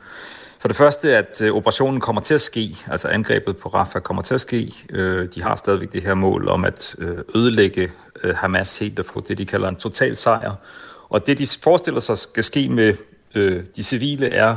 for 0.63 0.67
det 0.67 0.77
første, 0.77 1.17
at 1.17 1.41
øh, 1.41 1.55
operationen 1.55 1.99
kommer 1.99 2.21
til 2.21 2.33
at 2.33 2.41
ske, 2.41 2.75
altså 2.87 3.07
angrebet 3.07 3.57
på 3.57 3.69
Rafah 3.69 4.01
kommer 4.01 4.23
til 4.23 4.33
at 4.33 4.41
ske. 4.41 4.73
Øh, 4.89 5.27
de 5.35 5.41
har 5.41 5.55
stadigvæk 5.55 5.93
det 5.93 6.03
her 6.03 6.13
mål 6.13 6.47
om 6.47 6.65
at 6.65 6.95
øh, 6.97 7.17
ødelægge 7.35 7.91
øh, 8.23 8.35
Hamas 8.35 8.79
helt 8.79 8.99
og 8.99 9.05
få 9.05 9.23
det, 9.27 9.37
de 9.37 9.45
kalder 9.45 9.69
en 9.69 9.75
total 9.75 10.15
sejr. 10.15 10.55
Og 11.09 11.27
det, 11.27 11.37
de 11.37 11.47
forestiller 11.63 11.99
sig 11.99 12.17
skal 12.17 12.43
ske 12.43 12.69
med 12.69 12.93
de 13.75 13.83
civile, 13.83 14.29
er, 14.29 14.55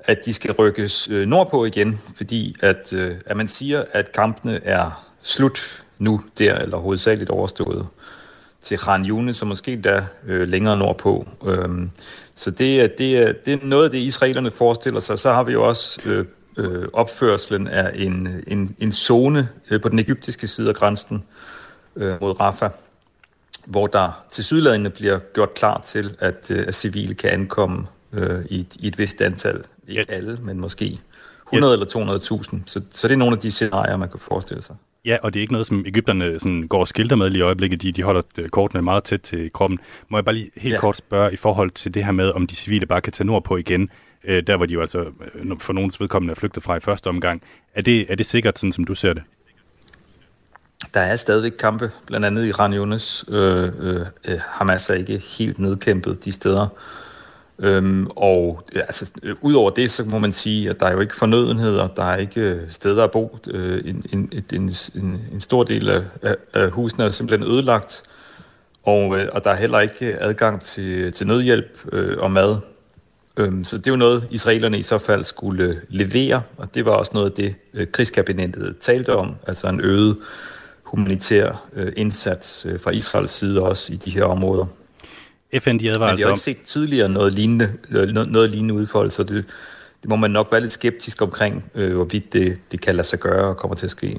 at 0.00 0.18
de 0.24 0.34
skal 0.34 0.52
rykkes 0.52 1.08
nordpå 1.08 1.64
igen, 1.64 2.00
fordi 2.16 2.56
at, 2.60 2.92
at 3.26 3.36
man 3.36 3.48
siger, 3.48 3.84
at 3.92 4.12
kampene 4.12 4.60
er 4.64 5.04
slut 5.22 5.84
nu 5.98 6.20
der, 6.38 6.58
eller 6.58 6.76
hovedsageligt 6.76 7.30
overstået 7.30 7.86
til 8.64 8.78
Khan 8.78 9.04
Yunis, 9.08 9.42
og 9.42 9.48
måske 9.48 9.80
der 9.84 10.02
øh, 10.26 10.48
længere 10.48 10.76
nordpå. 10.76 11.28
Øhm, 11.46 11.90
så 12.34 12.50
det 12.50 12.80
er, 12.80 12.86
det, 12.98 13.18
er, 13.18 13.32
det 13.32 13.54
er 13.54 13.58
noget 13.62 13.84
af 13.84 13.90
det, 13.90 13.98
israelerne 13.98 14.50
forestiller 14.50 15.00
sig. 15.00 15.18
Så 15.18 15.32
har 15.32 15.42
vi 15.42 15.52
jo 15.52 15.68
også 15.68 16.00
øh, 16.04 16.26
øh, 16.56 16.88
opførselen 16.92 17.66
af 17.66 17.92
en, 17.94 18.28
en, 18.46 18.76
en 18.78 18.92
zone 18.92 19.48
øh, 19.70 19.80
på 19.80 19.88
den 19.88 19.98
egyptiske 19.98 20.46
side 20.46 20.68
af 20.68 20.74
grænsen 20.74 21.24
øh, 21.96 22.20
mod 22.20 22.40
Rafah, 22.40 22.70
hvor 23.66 23.86
der 23.86 24.24
til 24.30 24.44
sydladende 24.44 24.90
bliver 24.90 25.18
gjort 25.18 25.54
klar 25.54 25.80
til, 25.80 26.16
at, 26.18 26.50
øh, 26.50 26.64
at 26.68 26.74
civile 26.74 27.14
kan 27.14 27.30
ankomme 27.30 27.86
øh, 28.12 28.44
i, 28.50 28.66
i 28.80 28.86
et 28.86 28.98
vist 28.98 29.20
antal. 29.20 29.64
Ikke 29.88 30.04
alle, 30.08 30.38
men 30.42 30.60
måske 30.60 31.00
100 31.52 31.72
ja. 31.72 31.80
eller 31.80 32.18
200.000. 32.18 32.60
Så, 32.66 32.80
så 32.90 33.08
det 33.08 33.14
er 33.14 33.18
nogle 33.18 33.36
af 33.36 33.40
de 33.40 33.50
scenarier, 33.50 33.96
man 33.96 34.08
kan 34.08 34.20
forestille 34.20 34.62
sig. 34.62 34.76
Ja, 35.04 35.16
og 35.22 35.34
det 35.34 35.40
er 35.40 35.42
ikke 35.42 35.52
noget, 35.52 35.66
som 35.66 35.84
Ægypterne 35.86 36.38
sådan 36.38 36.68
går 36.68 36.80
og 36.80 36.88
skilter 36.88 37.16
med 37.16 37.30
lige 37.30 37.38
i 37.38 37.42
øjeblikket. 37.42 37.82
De, 37.82 37.92
de 37.92 38.02
holder 38.02 38.22
øh, 38.38 38.48
kortene 38.48 38.82
meget 38.82 39.04
tæt 39.04 39.20
til 39.20 39.52
kroppen. 39.52 39.78
Må 40.08 40.18
jeg 40.18 40.24
bare 40.24 40.34
lige 40.34 40.50
helt 40.56 40.74
ja. 40.74 40.80
kort 40.80 40.96
spørge 40.96 41.32
i 41.32 41.36
forhold 41.36 41.70
til 41.70 41.94
det 41.94 42.04
her 42.04 42.12
med, 42.12 42.30
om 42.30 42.46
de 42.46 42.54
civile 42.54 42.86
bare 42.86 43.00
kan 43.00 43.12
tage 43.12 43.26
nordpå 43.26 43.56
igen, 43.56 43.90
øh, 44.24 44.42
der 44.46 44.56
hvor 44.56 44.66
de 44.66 44.74
jo 44.74 44.80
altså 44.80 44.98
øh, 45.34 45.58
for 45.58 45.72
nogens 45.72 46.00
vedkommende 46.00 46.32
er 46.32 46.34
flygtet 46.34 46.62
fra 46.62 46.76
i 46.76 46.80
første 46.80 47.08
omgang. 47.08 47.42
Er 47.74 47.82
det, 47.82 48.06
er 48.08 48.14
det 48.14 48.26
sikkert, 48.26 48.58
sådan 48.58 48.72
som 48.72 48.84
du 48.84 48.94
ser 48.94 49.12
det? 49.12 49.22
Der 50.94 51.00
er 51.00 51.16
stadigvæk 51.16 51.52
kampe, 51.58 51.90
blandt 52.06 52.26
andet 52.26 52.46
i 52.46 52.52
Ranjones. 52.52 53.24
Øh, 53.28 53.70
øh, 53.80 54.00
Hamas 54.48 54.90
er 54.90 54.94
ikke 54.94 55.22
helt 55.38 55.58
nedkæmpet 55.58 56.24
de 56.24 56.32
steder. 56.32 56.68
Øhm, 57.58 58.06
og 58.16 58.62
altså, 58.74 59.12
øh, 59.22 59.36
udover 59.40 59.70
det, 59.70 59.90
så 59.90 60.04
må 60.04 60.18
man 60.18 60.32
sige, 60.32 60.70
at 60.70 60.80
der 60.80 60.86
er 60.86 60.92
jo 60.92 61.00
ikke 61.00 61.16
fornødenheder, 61.16 61.88
der 61.88 62.04
er 62.04 62.16
ikke 62.16 62.40
øh, 62.40 62.60
steder 62.68 63.04
at 63.04 63.10
bo. 63.10 63.38
Øh, 63.50 63.82
en, 63.84 64.04
en, 64.12 64.32
en, 64.52 64.74
en, 64.94 65.20
en 65.32 65.40
stor 65.40 65.62
del 65.62 65.90
af, 65.90 66.02
af, 66.54 66.70
husene 66.70 67.04
er 67.04 67.10
simpelthen 67.10 67.50
ødelagt, 67.50 68.02
og, 68.82 69.18
øh, 69.18 69.28
og 69.32 69.44
der 69.44 69.50
er 69.50 69.56
heller 69.56 69.80
ikke 69.80 70.22
adgang 70.22 70.60
til, 70.60 71.12
til 71.12 71.26
nødhjælp 71.26 71.78
øh, 71.92 72.18
og 72.18 72.30
mad. 72.30 72.56
Øhm, 73.36 73.64
så 73.64 73.78
det 73.78 73.86
er 73.86 73.90
jo 73.90 73.96
noget, 73.96 74.28
israelerne 74.30 74.78
i 74.78 74.82
så 74.82 74.98
fald 74.98 75.24
skulle 75.24 75.80
levere, 75.88 76.42
og 76.56 76.74
det 76.74 76.84
var 76.84 76.92
også 76.92 77.10
noget 77.14 77.30
af 77.30 77.32
det, 77.32 77.54
øh, 77.74 77.86
krigskabinettet 77.92 78.76
talte 78.80 79.16
om, 79.16 79.34
altså 79.46 79.68
en 79.68 79.80
øget 79.80 80.16
humanitær 80.82 81.64
øh, 81.72 81.92
indsats 81.96 82.66
øh, 82.68 82.80
fra 82.80 82.90
Israels 82.90 83.30
side 83.30 83.62
også 83.62 83.92
i 83.92 83.96
de 83.96 84.10
her 84.10 84.24
områder. 84.24 84.66
FN 85.58 85.78
de 85.78 85.90
advarer 85.90 86.12
Men 86.12 86.18
jeg 86.18 86.26
har 86.26 86.32
altså 86.32 86.50
ikke 86.50 86.60
set 86.60 86.66
tidligere 86.66 87.08
noget 87.08 87.34
lignende, 87.34 87.72
noget, 87.90 88.30
noget 88.30 88.50
lignende 88.50 88.74
udfold, 88.74 89.10
så 89.10 89.22
det, 89.22 89.44
det 90.02 90.10
må 90.10 90.16
man 90.16 90.30
nok 90.30 90.52
være 90.52 90.60
lidt 90.60 90.72
skeptisk 90.72 91.22
omkring, 91.22 91.70
øh, 91.74 91.94
hvorvidt 91.94 92.32
det, 92.32 92.58
det 92.72 92.80
kan 92.80 92.94
lade 92.94 93.06
sig 93.06 93.18
gøre 93.18 93.48
og 93.48 93.56
kommer 93.56 93.74
til 93.74 93.86
at 93.86 93.90
ske. 93.90 94.18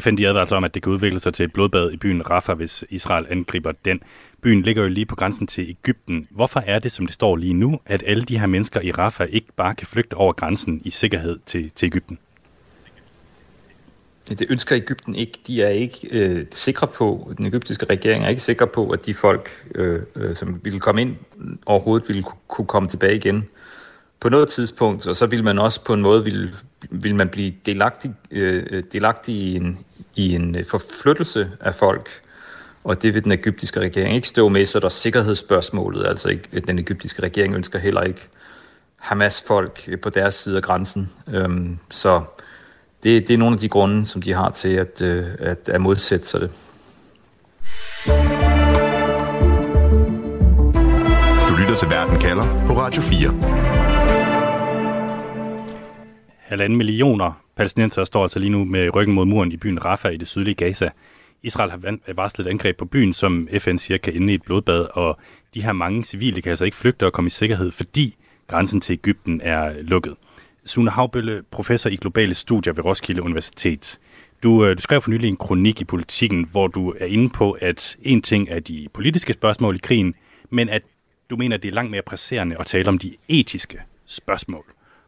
FN 0.00 0.16
de 0.16 0.28
advarer 0.28 0.40
altså 0.40 0.56
om, 0.56 0.64
at 0.64 0.74
det 0.74 0.82
kan 0.82 0.92
udvikle 0.92 1.20
sig 1.20 1.34
til 1.34 1.44
et 1.44 1.52
blodbad 1.52 1.92
i 1.92 1.96
byen 1.96 2.30
Rafah, 2.30 2.56
hvis 2.56 2.84
Israel 2.90 3.26
angriber 3.30 3.72
den. 3.84 4.00
Byen 4.42 4.62
ligger 4.62 4.82
jo 4.82 4.88
lige 4.88 5.06
på 5.06 5.16
grænsen 5.16 5.46
til 5.46 5.70
Ægypten. 5.70 6.26
Hvorfor 6.30 6.62
er 6.66 6.78
det, 6.78 6.92
som 6.92 7.06
det 7.06 7.14
står 7.14 7.36
lige 7.36 7.54
nu, 7.54 7.80
at 7.86 8.02
alle 8.06 8.22
de 8.24 8.38
her 8.38 8.46
mennesker 8.46 8.80
i 8.80 8.92
Rafah 8.92 9.28
ikke 9.30 9.52
bare 9.56 9.74
kan 9.74 9.86
flygte 9.86 10.14
over 10.14 10.32
grænsen 10.32 10.82
i 10.84 10.90
sikkerhed 10.90 11.38
til, 11.46 11.70
til 11.74 11.86
Ægypten? 11.86 12.18
Det 14.28 14.46
ønsker 14.50 14.76
Ægypten 14.76 15.14
ikke. 15.14 15.32
De 15.46 15.62
er 15.62 15.68
ikke 15.68 16.08
øh, 16.12 16.46
sikre 16.52 16.86
på, 16.86 17.32
den 17.38 17.46
egyptiske 17.46 17.86
regering 17.86 18.24
er 18.24 18.28
ikke 18.28 18.42
sikker 18.42 18.66
på, 18.66 18.90
at 18.90 19.06
de 19.06 19.14
folk, 19.14 19.50
øh, 19.74 20.02
øh, 20.16 20.36
som 20.36 20.60
ville 20.64 20.80
komme 20.80 21.00
ind, 21.00 21.16
overhovedet 21.66 22.08
ville 22.08 22.24
kunne 22.48 22.66
komme 22.66 22.88
tilbage 22.88 23.16
igen 23.16 23.48
på 24.20 24.28
noget 24.28 24.48
tidspunkt, 24.48 25.06
og 25.06 25.16
så 25.16 25.26
vil 25.26 25.44
man 25.44 25.58
også 25.58 25.84
på 25.84 25.94
en 25.94 26.02
måde 26.02 26.24
vil, 26.24 26.54
vil 26.90 27.14
man 27.14 27.28
blive 27.28 27.52
delagtig, 27.66 28.14
øh, 28.30 28.66
øh, 28.70 28.82
delagtig 28.92 29.34
i 29.34 29.56
en, 29.56 29.78
i 30.16 30.34
en 30.34 30.58
øh, 30.58 30.64
forflyttelse 30.64 31.50
af 31.60 31.74
folk, 31.74 32.08
og 32.84 33.02
det 33.02 33.14
vil 33.14 33.24
den 33.24 33.32
egyptiske 33.32 33.80
regering 33.80 34.14
ikke 34.14 34.28
stå 34.28 34.48
med, 34.48 34.66
så 34.66 34.80
der 34.80 34.86
er 34.86 34.90
sikkerhedsspørgsmålet, 34.90 36.06
altså 36.06 36.28
ikke, 36.28 36.48
øh, 36.52 36.62
den 36.66 36.78
egyptiske 36.78 37.22
regering 37.22 37.54
ønsker 37.54 37.78
heller 37.78 38.02
ikke 38.02 38.28
Hamas-folk 38.96 40.00
på 40.02 40.10
deres 40.10 40.34
side 40.34 40.56
af 40.56 40.62
grænsen. 40.62 41.10
Øhm, 41.34 41.78
så 41.90 42.22
det, 43.04 43.28
det 43.28 43.34
er 43.34 43.38
nogle 43.38 43.54
af 43.54 43.58
de 43.60 43.68
grunde, 43.68 44.04
som 44.04 44.22
de 44.22 44.32
har 44.32 44.50
til 44.50 44.68
at, 44.68 45.02
øh, 45.02 45.26
at, 45.38 45.68
at 45.68 45.80
modsætte 45.80 46.26
sig 46.26 46.40
det. 46.40 46.50
Du 51.48 51.56
lytter 51.56 51.76
til 51.78 51.90
Verden 51.90 52.20
kalder 52.20 52.66
på 52.66 52.72
Radio 52.72 53.02
4. 53.02 53.30
Halvanden 56.38 56.78
millioner 56.78 57.32
palæstinenser 57.56 58.04
står 58.04 58.22
altså 58.22 58.38
lige 58.38 58.50
nu 58.50 58.64
med 58.64 58.94
ryggen 58.94 59.14
mod 59.14 59.24
muren 59.24 59.52
i 59.52 59.56
byen 59.56 59.84
Rafah 59.84 60.12
i 60.12 60.16
det 60.16 60.28
sydlige 60.28 60.54
Gaza. 60.54 60.90
Israel 61.42 61.70
har 61.70 62.12
varslet 62.14 62.46
et 62.46 62.50
angreb 62.50 62.76
på 62.76 62.84
byen, 62.84 63.12
som 63.12 63.48
FN 63.58 63.76
siger 63.76 63.98
kan 63.98 64.14
ende 64.14 64.32
i 64.32 64.34
et 64.34 64.42
blodbad, 64.42 64.86
og 64.92 65.18
de 65.54 65.62
her 65.62 65.72
mange 65.72 66.04
civile 66.04 66.42
kan 66.42 66.50
altså 66.50 66.64
ikke 66.64 66.76
flygte 66.76 67.06
og 67.06 67.12
komme 67.12 67.26
i 67.26 67.30
sikkerhed, 67.30 67.70
fordi 67.70 68.16
grænsen 68.46 68.80
til 68.80 68.92
Ægypten 68.92 69.40
er 69.44 69.72
lukket. 69.82 70.14
Sune 70.66 70.90
Havbølle, 70.90 71.42
professor 71.50 71.90
i 71.90 71.96
globale 71.96 72.34
studier 72.34 72.72
ved 72.72 72.84
Roskilde 72.84 73.22
Universitet. 73.22 73.98
Du, 74.42 74.64
øh, 74.64 74.76
du 74.76 74.82
skrev 74.82 75.00
for 75.00 75.10
nylig 75.10 75.28
en 75.28 75.36
kronik 75.36 75.80
i 75.80 75.84
politikken, 75.84 76.48
hvor 76.50 76.66
du 76.66 76.94
er 77.00 77.06
inde 77.06 77.30
på, 77.30 77.52
at 77.52 77.96
en 78.02 78.22
ting 78.22 78.48
er 78.50 78.60
de 78.60 78.88
politiske 78.94 79.32
spørgsmål 79.32 79.74
i 79.74 79.78
krigen, 79.78 80.14
men 80.50 80.68
at 80.68 80.82
du 81.30 81.36
mener, 81.36 81.56
at 81.56 81.62
det 81.62 81.68
er 81.68 81.72
langt 81.72 81.90
mere 81.90 82.02
presserende 82.02 82.56
at 82.60 82.66
tale 82.66 82.88
om 82.88 82.98
de 82.98 83.16
etiske 83.28 83.82
spørgsmål. 84.06 84.64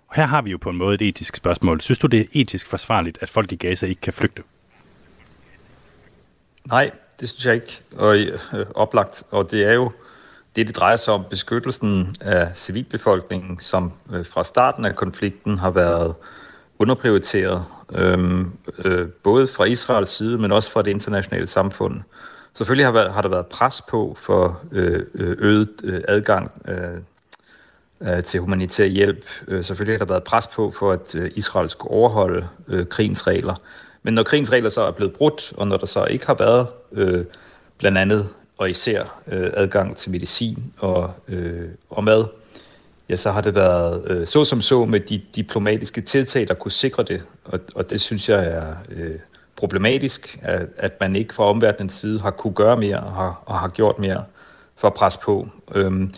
Og 0.08 0.16
her 0.16 0.26
har 0.26 0.42
vi 0.42 0.50
jo 0.50 0.58
på 0.58 0.70
en 0.70 0.76
måde 0.76 0.94
et 0.94 1.02
etisk 1.02 1.36
spørgsmål. 1.36 1.80
Synes 1.80 1.98
du, 1.98 2.06
det 2.06 2.20
er 2.20 2.24
etisk 2.32 2.68
forsvarligt, 2.68 3.18
at 3.20 3.30
folk 3.30 3.52
i 3.52 3.56
Gaza 3.56 3.86
ikke 3.86 4.00
kan 4.00 4.12
flygte? 4.12 4.42
Nej, 6.64 6.90
det 7.20 7.28
synes 7.28 7.46
jeg 7.46 7.54
ikke. 7.54 7.80
Og 7.96 8.16
øh, 8.18 8.66
oplagt. 8.74 9.22
Og 9.30 9.50
det 9.50 9.64
er 9.64 9.72
jo 9.72 9.92
det, 10.56 10.66
det 10.66 10.76
drejer 10.76 10.96
sig 10.96 11.14
om 11.14 11.24
beskyttelsen 11.30 12.16
af 12.20 12.48
civilbefolkningen, 12.54 13.58
som 13.60 13.92
øh, 14.12 14.26
fra 14.26 14.44
starten 14.44 14.84
af 14.84 14.96
konflikten 14.96 15.58
har 15.58 15.70
været 15.70 16.14
underprioriteret, 16.78 17.64
øhm, 17.92 18.52
øh, 18.84 19.08
både 19.08 19.46
fra 19.46 19.64
Israels 19.64 20.10
side, 20.10 20.38
men 20.38 20.52
også 20.52 20.70
fra 20.70 20.82
det 20.82 20.90
internationale 20.90 21.46
samfund. 21.46 22.00
Selvfølgelig 22.54 22.86
har, 22.86 22.92
været, 22.92 23.12
har 23.12 23.22
der 23.22 23.28
været 23.28 23.46
pres 23.46 23.82
på 23.88 24.16
for 24.20 24.60
øh, 24.72 25.02
øh 25.14 25.36
øget 25.38 25.68
øh, 25.84 26.02
adgang 26.08 26.52
øh, 26.68 28.16
øh 28.16 28.22
til 28.22 28.40
humanitær 28.40 28.84
hjælp. 28.84 29.24
Selvfølgelig 29.62 29.94
har 29.94 30.04
der 30.04 30.12
været 30.12 30.24
pres 30.24 30.46
på 30.46 30.70
for, 30.70 30.92
at 30.92 31.14
Israel 31.14 31.68
skulle 31.68 31.90
overholde 31.90 32.48
øh, 32.68 32.86
krigens 32.86 33.26
regler. 33.26 33.54
Men 34.02 34.14
når 34.14 34.22
krigens 34.22 34.52
regler 34.52 34.70
så 34.70 34.82
er 34.82 34.90
blevet 34.90 35.12
brudt, 35.12 35.52
og 35.56 35.68
når 35.68 35.76
der 35.76 35.86
så 35.86 36.04
ikke 36.04 36.26
har 36.26 36.34
været 36.34 36.66
øh, 36.92 37.24
blandt 37.78 37.98
andet 37.98 38.28
og 38.58 38.70
især 38.70 39.20
øh, 39.26 39.50
adgang 39.54 39.96
til 39.96 40.10
medicin 40.10 40.72
og, 40.78 41.12
øh, 41.28 41.68
og 41.90 42.04
mad, 42.04 42.24
ja, 43.08 43.16
så 43.16 43.30
har 43.30 43.40
det 43.40 43.54
været 43.54 44.10
øh, 44.10 44.26
så 44.26 44.44
som 44.44 44.60
så 44.60 44.84
med 44.84 45.00
de 45.00 45.22
diplomatiske 45.36 46.00
tiltag, 46.00 46.48
der 46.48 46.54
kunne 46.54 46.72
sikre 46.72 47.02
det. 47.02 47.22
Og, 47.44 47.60
og 47.74 47.90
det 47.90 48.00
synes 48.00 48.28
jeg 48.28 48.46
er 48.46 48.74
øh, 48.90 49.16
problematisk, 49.56 50.38
at, 50.42 50.68
at 50.76 51.00
man 51.00 51.16
ikke 51.16 51.34
fra 51.34 51.44
omverdenens 51.44 51.92
side 51.92 52.20
har 52.20 52.30
kunne 52.30 52.54
gøre 52.54 52.76
mere 52.76 53.00
og 53.00 53.12
har, 53.12 53.42
og 53.46 53.58
har 53.58 53.68
gjort 53.68 53.98
mere 53.98 54.24
for 54.76 54.88
at 54.88 54.94
presse 54.94 55.18
på. 55.24 55.48
Øhm, 55.74 56.12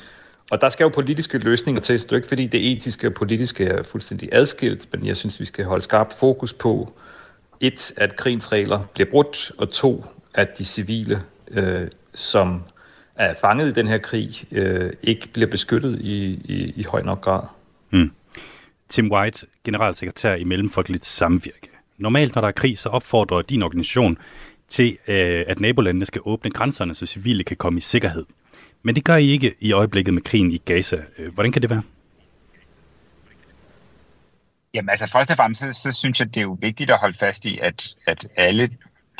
og 0.50 0.60
der 0.60 0.68
skal 0.68 0.84
jo 0.84 0.88
politiske 0.88 1.38
løsninger 1.38 1.80
til, 1.80 2.00
så 2.00 2.06
det 2.06 2.12
er 2.12 2.16
ikke 2.16 2.28
fordi 2.28 2.46
det 2.46 2.72
etiske 2.72 3.06
og 3.06 3.14
politiske 3.14 3.64
er 3.64 3.82
fuldstændig 3.82 4.28
adskilt, 4.32 4.88
men 4.92 5.06
jeg 5.06 5.16
synes, 5.16 5.40
vi 5.40 5.44
skal 5.44 5.64
holde 5.64 5.84
skarp 5.84 6.12
fokus 6.12 6.52
på, 6.52 6.92
et, 7.60 7.92
at 7.96 8.16
krigens 8.16 8.52
regler 8.52 8.80
bliver 8.94 9.10
brudt, 9.10 9.52
og 9.58 9.70
to, 9.70 10.04
at 10.34 10.58
de 10.58 10.64
civile 10.64 11.22
øh, 11.50 11.88
som 12.18 12.64
er 13.14 13.34
fanget 13.40 13.68
i 13.68 13.72
den 13.72 13.86
her 13.86 13.98
krig, 13.98 14.44
øh, 14.52 14.92
ikke 15.02 15.28
bliver 15.32 15.46
beskyttet 15.46 16.00
i, 16.00 16.40
i, 16.44 16.72
i 16.76 16.82
høj 16.82 17.02
nok 17.02 17.20
grad. 17.20 17.42
Mm. 17.90 18.10
Tim 18.88 19.12
White, 19.12 19.46
generalsekretær 19.64 20.34
i 20.34 20.44
Mellemfolkeligt 20.44 21.06
Samvirke. 21.06 21.68
Normalt, 21.98 22.34
når 22.34 22.40
der 22.40 22.48
er 22.48 22.52
krig, 22.52 22.78
så 22.78 22.88
opfordrer 22.88 23.42
din 23.42 23.62
organisation 23.62 24.18
til, 24.68 24.98
øh, 25.08 25.44
at 25.46 25.60
nabolandene 25.60 26.06
skal 26.06 26.20
åbne 26.24 26.50
grænserne, 26.50 26.94
så 26.94 27.06
civile 27.06 27.44
kan 27.44 27.56
komme 27.56 27.78
i 27.78 27.80
sikkerhed. 27.80 28.24
Men 28.82 28.94
det 28.94 29.04
gør 29.04 29.16
I 29.16 29.26
ikke 29.26 29.54
i 29.60 29.72
øjeblikket 29.72 30.14
med 30.14 30.22
krigen 30.22 30.52
i 30.52 30.58
Gaza. 30.58 31.02
Øh, 31.18 31.34
hvordan 31.34 31.52
kan 31.52 31.62
det 31.62 31.70
være? 31.70 31.82
Jamen 34.74 34.90
altså 34.90 35.06
først 35.06 35.30
og 35.30 35.36
fremmest, 35.36 35.60
så, 35.60 35.72
så 35.72 35.92
synes 35.92 36.20
jeg, 36.20 36.28
det 36.28 36.36
er 36.36 36.42
jo 36.44 36.58
vigtigt 36.60 36.90
at 36.90 36.98
holde 36.98 37.18
fast 37.18 37.46
i, 37.46 37.58
at, 37.62 37.88
at 38.06 38.28
alle 38.36 38.70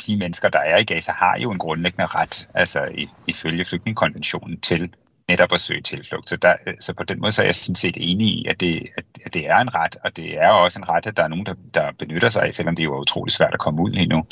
de 0.07 0.17
mennesker, 0.17 0.49
der 0.49 0.59
er 0.59 0.77
i 0.77 0.83
Gaza, 0.83 1.11
har 1.11 1.37
jo 1.37 1.51
en 1.51 1.57
grundlæggende 1.57 2.05
ret, 2.05 2.49
altså 2.53 3.07
ifølge 3.27 3.65
flygtningekonventionen, 3.65 4.61
til 4.61 4.93
netop 5.27 5.53
at 5.53 5.61
søge 5.61 5.81
tilflugt. 5.81 6.29
Så, 6.29 6.35
der, 6.35 6.55
øh, 6.67 6.73
så 6.79 6.93
på 6.93 7.03
den 7.03 7.19
måde 7.21 7.31
så 7.31 7.41
er 7.41 7.45
jeg 7.45 7.55
sådan 7.55 7.75
set 7.75 7.97
enig 7.99 8.27
i, 8.27 8.45
at 8.45 8.59
det, 8.59 8.87
at 9.25 9.33
det 9.33 9.47
er 9.47 9.57
en 9.57 9.75
ret, 9.75 9.97
og 10.03 10.17
det 10.17 10.37
er 10.37 10.49
også 10.49 10.79
en 10.79 10.89
ret, 10.89 11.05
at 11.05 11.17
der 11.17 11.23
er 11.23 11.27
nogen, 11.27 11.45
der, 11.45 11.53
der 11.73 11.91
benytter 11.91 12.29
sig 12.29 12.43
af, 12.43 12.53
selvom 12.53 12.75
det 12.75 12.85
er 12.85 12.89
utrolig 12.89 13.33
svært 13.33 13.53
at 13.53 13.59
komme 13.59 13.81
ud 13.81 13.91
lige 13.91 14.05
nu. 14.05 14.25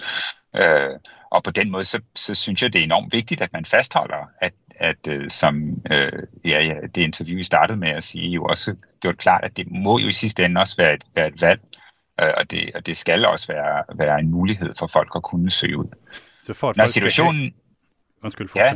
Øh, 0.56 1.00
og 1.32 1.44
på 1.44 1.52
den 1.52 1.72
måde, 1.72 1.86
så, 1.86 2.02
så 2.16 2.34
synes 2.34 2.64
jeg, 2.64 2.74
det 2.74 2.80
er 2.80 2.84
enormt 2.84 3.14
vigtigt, 3.14 3.42
at 3.42 3.54
man 3.54 3.66
fastholder, 3.66 4.30
at, 4.42 4.54
at 4.76 5.08
øh, 5.08 5.30
som 5.30 5.82
øh, 5.92 6.12
ja, 6.46 6.62
ja, 6.62 6.74
det 6.96 7.02
interview, 7.02 7.38
vi 7.38 7.44
startede 7.44 7.80
med 7.80 7.90
at 7.90 8.04
sige, 8.04 8.30
jo 8.30 8.46
også 8.46 8.76
gjort 9.02 9.18
klart, 9.18 9.44
at 9.44 9.58
det 9.58 9.72
må 9.72 10.00
jo 10.00 10.08
i 10.08 10.14
sidste 10.14 10.46
ende 10.46 10.62
også 10.62 10.76
være 10.78 10.94
et, 10.94 11.04
være 11.16 11.28
et 11.28 11.42
valg, 11.42 11.60
Øh, 11.62 11.76
og, 12.18 12.52
det, 12.52 12.72
og 12.76 12.86
det 12.86 12.98
skal 12.98 13.26
også 13.26 13.48
være, 13.48 13.84
være 13.96 14.20
en 14.20 14.32
mulighed 14.32 14.74
for 14.80 14.88
folk 14.88 15.12
at 15.16 15.24
kunne 15.24 15.52
søge 15.52 15.78
ud. 15.78 15.88
Så 16.44 16.54
for 16.54 16.70
at 16.70 16.78
Når 16.78 16.86
situationen... 16.86 17.42
Skal 17.42 18.24
Undskyld, 18.24 18.50
for 18.50 18.60
ja. 18.60 18.74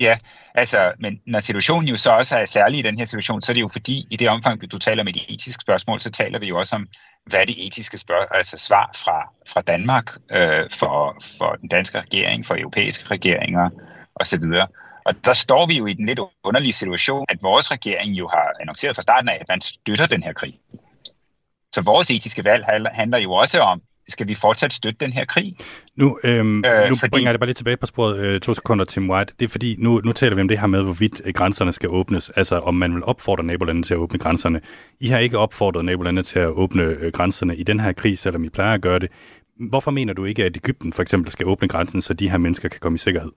Ja, 0.00 0.18
altså, 0.54 0.92
men 0.98 1.20
når 1.26 1.40
situationen 1.40 1.88
jo 1.88 1.96
så 1.96 2.10
også 2.10 2.38
er 2.38 2.44
særlig 2.44 2.78
i 2.78 2.82
den 2.82 2.98
her 2.98 3.04
situation, 3.04 3.42
så 3.42 3.52
er 3.52 3.54
det 3.54 3.60
jo 3.60 3.68
fordi, 3.72 4.06
i 4.10 4.16
det 4.16 4.28
omfang, 4.28 4.70
du 4.70 4.78
taler 4.78 5.02
med 5.02 5.12
de 5.12 5.30
etiske 5.32 5.60
spørgsmål, 5.60 6.00
så 6.00 6.10
taler 6.10 6.38
vi 6.38 6.46
jo 6.46 6.58
også 6.58 6.76
om, 6.76 6.88
hvad 7.26 7.40
er 7.40 7.44
det 7.44 7.66
etiske 7.66 7.98
spørg 7.98 8.26
altså 8.30 8.56
svar 8.58 8.90
fra, 8.94 9.32
fra 9.48 9.60
Danmark, 9.60 10.16
øh, 10.30 10.70
for, 10.72 11.22
for 11.38 11.56
den 11.60 11.68
danske 11.68 12.00
regering, 12.00 12.46
for 12.46 12.54
europæiske 12.54 13.10
regeringer 13.10 13.70
osv. 14.16 14.42
Og 15.04 15.24
der 15.24 15.32
står 15.32 15.66
vi 15.66 15.78
jo 15.78 15.86
i 15.86 15.92
den 15.92 16.06
lidt 16.06 16.20
underlige 16.44 16.72
situation, 16.72 17.26
at 17.28 17.38
vores 17.42 17.70
regering 17.70 18.12
jo 18.12 18.28
har 18.28 18.52
annonceret 18.60 18.96
fra 18.96 19.02
starten 19.02 19.28
af, 19.28 19.38
at 19.40 19.48
man 19.48 19.60
støtter 19.60 20.06
den 20.06 20.22
her 20.22 20.32
krig. 20.32 20.58
Så 21.74 21.80
vores 21.80 22.10
etiske 22.10 22.44
valg 22.44 22.64
handler 22.92 23.18
jo 23.18 23.32
også 23.32 23.60
om, 23.60 23.80
skal 24.08 24.28
vi 24.28 24.34
fortsat 24.34 24.72
støtte 24.72 24.98
den 25.00 25.12
her 25.12 25.24
krig? 25.24 25.56
Nu, 25.96 26.18
øhm, 26.24 26.64
øh, 26.66 26.88
nu 26.88 26.96
fordi... 26.96 27.10
bringer 27.10 27.28
jeg 27.28 27.34
det 27.34 27.40
bare 27.40 27.46
lige 27.46 27.54
tilbage 27.54 27.76
på 27.76 27.86
sporet 27.86 28.18
øh, 28.18 28.40
to 28.40 28.54
sekunder, 28.54 28.84
Tim 28.84 29.10
White. 29.10 29.34
Det 29.40 29.44
er 29.44 29.48
fordi, 29.48 29.76
nu, 29.78 30.00
nu 30.04 30.12
taler 30.12 30.34
vi 30.34 30.40
om 30.40 30.48
det 30.48 30.58
her 30.58 30.66
med, 30.66 30.82
hvorvidt 30.82 31.22
øh, 31.24 31.34
grænserne 31.34 31.72
skal 31.72 31.88
åbnes. 31.90 32.30
Altså, 32.30 32.58
om 32.58 32.74
man 32.74 32.94
vil 32.94 33.04
opfordre 33.04 33.44
nabolandene 33.44 33.84
til 33.84 33.94
at 33.94 33.98
åbne 33.98 34.18
grænserne. 34.18 34.60
I 35.00 35.08
har 35.08 35.18
ikke 35.18 35.38
opfordret 35.38 35.84
nabolandene 35.84 36.22
til 36.22 36.38
at 36.38 36.48
åbne 36.48 36.82
øh, 36.82 37.12
grænserne 37.12 37.56
i 37.56 37.62
den 37.62 37.80
her 37.80 37.92
krig, 37.92 38.18
selvom 38.18 38.44
I 38.44 38.48
plejer 38.48 38.74
at 38.74 38.80
gøre 38.80 38.98
det. 38.98 39.10
Hvorfor 39.68 39.90
mener 39.90 40.12
du 40.12 40.24
ikke, 40.24 40.44
at 40.44 40.56
Ægypten 40.56 40.92
for 40.92 41.02
eksempel 41.02 41.32
skal 41.32 41.46
åbne 41.46 41.68
grænsen, 41.68 42.02
så 42.02 42.14
de 42.14 42.30
her 42.30 42.38
mennesker 42.38 42.68
kan 42.68 42.80
komme 42.80 42.96
i 42.96 42.98
sikkerhed? 42.98 43.30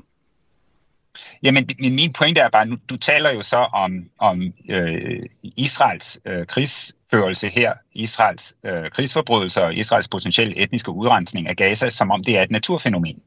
Jamen, 1.43 1.69
min, 1.79 1.95
min 1.95 2.13
pointe 2.13 2.41
er 2.41 2.49
bare, 2.49 2.65
nu, 2.65 2.77
du 2.89 2.97
taler 2.97 3.33
jo 3.33 3.43
så 3.43 3.57
om, 3.57 3.91
om 4.19 4.53
øh, 4.69 5.25
Israels 5.43 6.19
øh, 6.25 6.45
krigsførelse 6.45 7.47
her, 7.47 7.73
Israels 7.93 8.55
øh, 8.63 8.91
krigsforbrydelser 8.91 9.61
og 9.61 9.75
Israels 9.75 10.07
potentielle 10.07 10.57
etniske 10.57 10.91
udrensning 10.91 11.47
af 11.47 11.55
Gaza, 11.55 11.89
som 11.89 12.11
om 12.11 12.23
det 12.23 12.37
er 12.37 12.41
et 12.41 12.51
naturfænomen. 12.51 13.21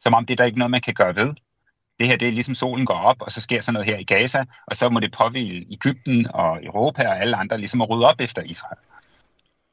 Som 0.00 0.14
om 0.14 0.26
det 0.26 0.34
er 0.34 0.36
der 0.36 0.44
ikke 0.44 0.58
noget, 0.58 0.70
man 0.70 0.80
kan 0.80 0.94
gøre 0.94 1.16
ved. 1.16 1.34
Det 1.98 2.08
her, 2.08 2.16
det 2.16 2.28
er 2.28 2.32
ligesom 2.32 2.54
solen 2.54 2.86
går 2.86 2.94
op, 2.94 3.16
og 3.20 3.32
så 3.32 3.40
sker 3.40 3.60
sådan 3.60 3.72
noget 3.72 3.90
her 3.90 3.98
i 3.98 4.04
Gaza, 4.04 4.44
og 4.66 4.76
så 4.76 4.88
må 4.88 5.00
det 5.00 5.12
påvile 5.12 5.66
Ægypten 5.70 6.26
og 6.34 6.64
Europa 6.64 7.08
og 7.08 7.20
alle 7.20 7.36
andre 7.36 7.58
ligesom 7.58 7.82
at 7.82 7.90
rydde 7.90 8.08
op 8.08 8.20
efter 8.20 8.42
Israel. 8.42 8.78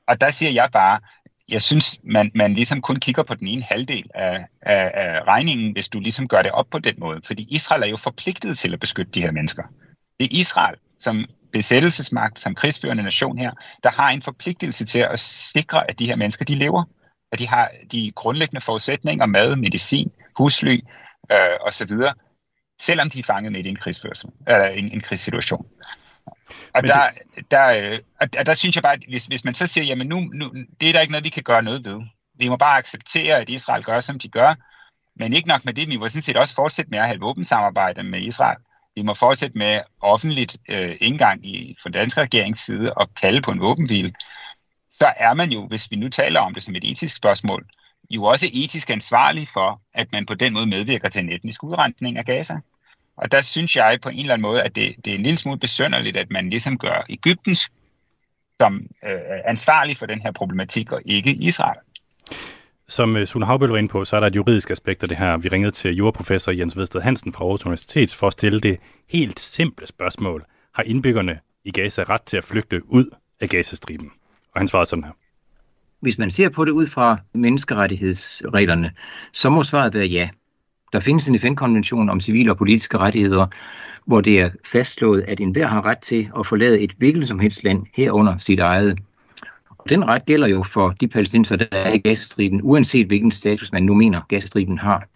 Og 0.07 0.21
der 0.21 0.31
siger 0.31 0.51
jeg 0.51 0.69
bare, 0.73 0.99
jeg 1.49 1.61
synes, 1.61 1.99
man, 2.03 2.31
man 2.35 2.53
ligesom 2.53 2.81
kun 2.81 2.95
kigger 2.95 3.23
på 3.23 3.33
den 3.33 3.47
ene 3.47 3.63
halvdel 3.63 4.09
af, 4.15 4.45
af, 4.61 4.91
af 4.93 5.23
regningen, 5.27 5.71
hvis 5.71 5.89
du 5.89 5.99
ligesom 5.99 6.27
gør 6.27 6.41
det 6.41 6.51
op 6.51 6.65
på 6.71 6.79
den 6.79 6.95
måde. 6.97 7.21
Fordi 7.23 7.47
Israel 7.49 7.83
er 7.83 7.87
jo 7.87 7.97
forpligtet 7.97 8.57
til 8.57 8.73
at 8.73 8.79
beskytte 8.79 9.11
de 9.11 9.21
her 9.21 9.31
mennesker. 9.31 9.63
Det 10.19 10.25
er 10.25 10.29
Israel 10.31 10.75
som 10.99 11.25
besættelsesmagt, 11.53 12.39
som 12.39 12.55
krigsførende 12.55 13.03
nation 13.03 13.37
her, 13.37 13.51
der 13.83 13.89
har 13.89 14.09
en 14.09 14.21
forpligtelse 14.21 14.85
til 14.85 14.99
at 14.99 15.19
sikre, 15.19 15.89
at 15.89 15.99
de 15.99 16.05
her 16.05 16.15
mennesker, 16.15 16.45
de 16.45 16.55
lever. 16.55 16.83
At 17.31 17.39
de 17.39 17.47
har 17.47 17.71
de 17.91 18.11
grundlæggende 18.15 18.61
forudsætninger, 18.61 19.25
mad, 19.25 19.55
medicin, 19.55 20.11
husly 20.37 20.79
øh, 21.31 21.37
osv., 21.61 21.91
selvom 22.81 23.09
de 23.09 23.19
er 23.19 23.23
fanget 23.23 23.51
midt 23.51 23.65
i 23.65 23.69
en, 23.69 23.75
krigsførsel, 23.75 24.29
eller 24.47 24.67
en, 24.67 24.91
en 24.91 25.01
krigssituation. 25.01 25.65
Og 26.73 26.83
der, 26.83 27.09
det... 27.35 27.51
der, 27.51 27.93
øh, 27.93 27.99
og 28.39 28.45
der 28.45 28.53
synes 28.53 28.75
jeg 28.75 28.83
bare, 28.83 28.93
at 28.93 29.03
hvis, 29.09 29.25
hvis 29.25 29.45
man 29.45 29.53
så 29.53 29.67
siger, 29.67 29.85
jamen 29.85 30.07
nu, 30.07 30.19
nu, 30.19 30.51
det 30.81 30.89
er 30.89 30.93
der 30.93 31.01
ikke 31.01 31.11
noget, 31.11 31.23
vi 31.23 31.29
kan 31.29 31.43
gøre 31.43 31.63
noget 31.63 31.85
ved. 31.85 32.01
Vi 32.37 32.49
må 32.49 32.57
bare 32.57 32.77
acceptere, 32.77 33.35
at 33.35 33.49
Israel 33.49 33.83
gør, 33.83 33.99
som 33.99 34.19
de 34.19 34.29
gør. 34.29 34.55
Men 35.19 35.33
ikke 35.33 35.47
nok 35.47 35.65
med 35.65 35.73
det, 35.73 35.87
vi 35.87 35.97
må 35.97 36.09
sådan 36.09 36.21
set 36.21 36.37
også 36.37 36.55
fortsætte 36.55 36.91
med 36.91 36.99
at 36.99 37.07
have 37.07 37.19
våbensamarbejde 37.19 38.03
med 38.03 38.21
Israel. 38.21 38.57
Vi 38.95 39.01
må 39.01 39.13
fortsætte 39.13 39.57
med 39.57 39.81
offentligt 40.01 40.57
øh, 40.69 40.95
indgang 41.01 41.45
i, 41.45 41.75
fra 41.81 41.89
den 41.89 41.93
danske 41.93 42.21
regerings 42.21 42.65
side 42.65 42.93
og 42.93 43.13
kalde 43.13 43.41
på 43.41 43.51
en 43.51 43.59
våbenhvile. 43.59 44.13
Så 44.91 45.13
er 45.17 45.33
man 45.33 45.51
jo, 45.51 45.67
hvis 45.67 45.91
vi 45.91 45.95
nu 45.95 46.09
taler 46.09 46.39
om 46.39 46.53
det 46.53 46.63
som 46.63 46.75
et 46.75 46.91
etisk 46.91 47.15
spørgsmål, 47.15 47.65
jo 48.09 48.23
også 48.23 48.49
etisk 48.53 48.89
ansvarlig 48.89 49.47
for, 49.53 49.81
at 49.93 50.11
man 50.11 50.25
på 50.25 50.33
den 50.33 50.53
måde 50.53 50.65
medvirker 50.65 51.09
til 51.09 51.23
en 51.23 51.29
etnisk 51.29 51.63
udrensning 51.63 52.17
af 52.17 52.25
Gaza. 52.25 52.59
Og 53.17 53.31
der 53.31 53.41
synes 53.41 53.75
jeg 53.75 53.99
på 54.01 54.09
en 54.09 54.19
eller 54.19 54.33
anden 54.33 54.41
måde, 54.41 54.63
at 54.63 54.75
det, 54.75 54.95
det 55.05 55.11
er 55.11 55.15
en 55.15 55.23
lille 55.23 55.37
smule 55.37 55.59
besønderligt, 55.59 56.17
at 56.17 56.31
man 56.31 56.49
ligesom 56.49 56.77
gør 56.77 57.05
Ægyptens 57.09 57.71
som 58.57 58.87
øh, 59.05 59.19
ansvarlig 59.45 59.97
for 59.97 60.05
den 60.05 60.21
her 60.21 60.31
problematik, 60.31 60.91
og 60.91 61.01
ikke 61.05 61.33
Israel. 61.33 61.77
Som 62.87 63.15
uh, 63.15 63.23
Sune 63.23 63.45
Havbøl 63.45 63.69
var 63.69 63.77
inde 63.77 63.89
på, 63.89 64.05
så 64.05 64.15
er 64.15 64.19
der 64.19 64.27
et 64.27 64.35
juridisk 64.35 64.71
aspekt 64.71 65.03
af 65.03 65.09
det 65.09 65.17
her. 65.17 65.37
Vi 65.37 65.47
ringede 65.47 65.71
til 65.71 65.95
juraprofessor 65.95 66.51
Jens 66.51 66.77
Vedsted 66.77 67.01
Hansen 67.01 67.33
fra 67.33 67.43
Aarhus 67.43 67.65
Universitet 67.65 68.15
for 68.15 68.27
at 68.27 68.33
stille 68.33 68.59
det 68.59 68.77
helt 69.09 69.39
simple 69.39 69.87
spørgsmål. 69.87 70.45
Har 70.73 70.83
indbyggerne 70.83 71.39
i 71.63 71.71
Gaza 71.71 72.03
ret 72.03 72.21
til 72.21 72.37
at 72.37 72.43
flygte 72.43 72.91
ud 72.91 73.05
af 73.41 73.49
Gazastriben? 73.49 74.11
Og 74.53 74.59
han 74.59 74.67
svarede 74.67 74.89
sådan 74.89 75.03
her. 75.03 75.11
Hvis 75.99 76.17
man 76.17 76.31
ser 76.31 76.49
på 76.49 76.65
det 76.65 76.71
ud 76.71 76.87
fra 76.87 77.17
menneskerettighedsreglerne, 77.33 78.91
så 79.33 79.49
må 79.49 79.63
svaret 79.63 79.93
være 79.93 80.05
ja. 80.05 80.29
Der 80.95 81.01
findes 81.01 81.27
en 81.27 81.39
FN-konvention 81.39 82.09
om 82.09 82.19
civile 82.19 82.51
og 82.51 82.57
politiske 82.57 82.97
rettigheder, 82.97 83.47
hvor 84.05 84.21
det 84.21 84.39
er 84.39 84.49
fastslået, 84.65 85.25
at 85.27 85.39
enhver 85.39 85.67
har 85.67 85.85
ret 85.85 85.97
til 85.97 86.29
at 86.39 86.47
forlade 86.47 86.79
et 86.79 86.91
hvilket 86.97 87.27
som 87.27 87.39
helst 87.39 87.63
land 87.63 87.85
herunder 87.93 88.37
sit 88.37 88.59
eget. 88.59 88.99
Og 89.69 89.89
den 89.89 90.07
ret 90.07 90.25
gælder 90.25 90.47
jo 90.47 90.63
for 90.63 90.89
de 90.89 91.07
palæstinenser, 91.07 91.55
der 91.55 91.65
er 91.71 91.93
i 91.93 91.97
gasstriden, 91.97 92.59
uanset 92.63 93.07
hvilken 93.07 93.31
status 93.31 93.71
man 93.71 93.83
nu 93.83 93.93
mener, 93.93 94.21
gasstriden 94.27 94.77
har. 94.77 95.07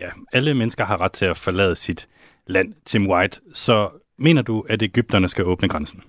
Ja, 0.00 0.08
alle 0.32 0.54
mennesker 0.54 0.84
har 0.84 1.00
ret 1.00 1.12
til 1.12 1.24
at 1.24 1.36
forlade 1.36 1.76
sit 1.76 2.08
land, 2.46 2.74
Tim 2.84 3.10
White. 3.10 3.40
Så 3.54 3.88
mener 4.18 4.42
du, 4.42 4.64
at 4.68 4.82
Ægypterne 4.82 5.28
skal 5.28 5.44
åbne 5.44 5.68
grænsen? 5.68 6.02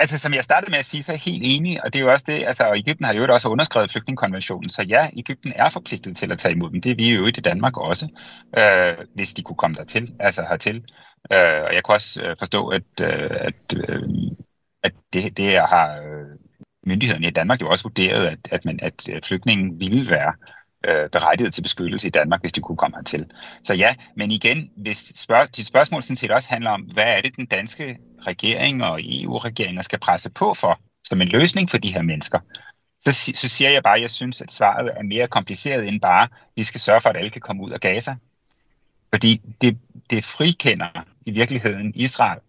Altså, 0.00 0.18
som 0.18 0.34
jeg 0.34 0.44
startede 0.44 0.70
med 0.70 0.78
at 0.78 0.84
sige, 0.84 1.02
så 1.02 1.12
er 1.12 1.14
jeg 1.14 1.20
helt 1.20 1.42
enig, 1.46 1.84
og 1.84 1.92
det 1.92 1.98
er 1.98 2.04
jo 2.04 2.10
også 2.10 2.24
det, 2.28 2.44
altså, 2.46 2.64
og 2.64 2.78
Ægypten 2.78 3.04
har 3.04 3.14
jo 3.14 3.34
også 3.34 3.48
underskrevet 3.48 3.90
flygtningekonventionen, 3.90 4.68
så 4.68 4.82
ja, 4.82 5.08
Ægypten 5.16 5.52
er 5.56 5.68
forpligtet 5.70 6.16
til 6.16 6.32
at 6.32 6.38
tage 6.38 6.52
imod 6.54 6.70
dem. 6.70 6.80
Det 6.80 6.92
er 6.92 6.96
vi 6.96 7.14
jo 7.14 7.26
i 7.26 7.30
Danmark 7.30 7.76
også, 7.76 8.08
øh, 8.58 9.06
hvis 9.14 9.34
de 9.34 9.42
kunne 9.42 9.56
komme 9.56 9.76
dertil, 9.76 10.14
altså 10.20 10.42
hertil. 10.48 10.76
Øh, 11.32 11.62
og 11.66 11.74
jeg 11.74 11.84
kan 11.84 11.94
også 11.94 12.22
øh, 12.22 12.36
forstå, 12.38 12.68
at, 12.68 12.82
øh, 13.00 13.30
at, 13.30 13.74
øh, 13.76 14.02
at 14.82 14.92
det, 15.12 15.36
det 15.36 15.52
har 15.52 16.00
øh, 16.00 16.26
myndighederne 16.86 17.26
i 17.26 17.30
Danmark 17.30 17.60
jo 17.60 17.70
også 17.70 17.84
vurderet, 17.84 18.26
at, 18.26 18.38
at, 18.50 18.64
man, 18.64 18.78
at 18.82 19.08
øh, 19.12 19.20
flygtningen 19.24 19.80
ville 19.80 20.10
være 20.10 20.32
øh, 20.86 21.10
berettiget 21.10 21.54
til 21.54 21.62
beskyttelse 21.62 22.06
i 22.06 22.10
Danmark, 22.10 22.40
hvis 22.40 22.52
de 22.52 22.60
kunne 22.60 22.76
komme 22.76 22.96
hertil. 22.96 23.26
Så 23.64 23.74
ja, 23.74 23.94
men 24.16 24.30
igen, 24.30 24.70
hvis 24.76 25.12
spørg- 25.16 25.56
dit 25.56 25.66
spørgsmål 25.66 26.02
sådan 26.02 26.16
set 26.16 26.30
også 26.30 26.48
handler 26.48 26.70
om, 26.70 26.80
hvad 26.80 27.16
er 27.16 27.20
det, 27.20 27.36
den 27.36 27.46
danske 27.46 27.98
regering 28.26 28.84
og 28.84 29.00
EU-regeringer 29.02 29.82
skal 29.82 29.98
presse 29.98 30.30
på 30.30 30.54
for, 30.54 30.80
som 31.04 31.20
en 31.20 31.28
løsning 31.28 31.70
for 31.70 31.78
de 31.78 31.92
her 31.92 32.02
mennesker, 32.02 32.38
så, 33.04 33.32
så 33.34 33.48
siger 33.48 33.70
jeg 33.70 33.82
bare, 33.82 33.96
at 33.96 34.02
jeg 34.02 34.10
synes, 34.10 34.40
at 34.40 34.52
svaret 34.52 34.90
er 34.96 35.02
mere 35.02 35.26
kompliceret 35.26 35.88
end 35.88 36.00
bare, 36.00 36.22
at 36.22 36.30
vi 36.56 36.62
skal 36.62 36.80
sørge 36.80 37.00
for, 37.00 37.08
at 37.08 37.16
alle 37.16 37.30
kan 37.30 37.40
komme 37.40 37.62
ud 37.62 37.70
af 37.70 37.80
Gaza. 37.80 38.16
Fordi 39.14 39.40
det, 39.60 39.78
det 40.10 40.24
frikender 40.24 41.04
i 41.26 41.30
virkeligheden 41.30 41.92
Israel 41.94 42.40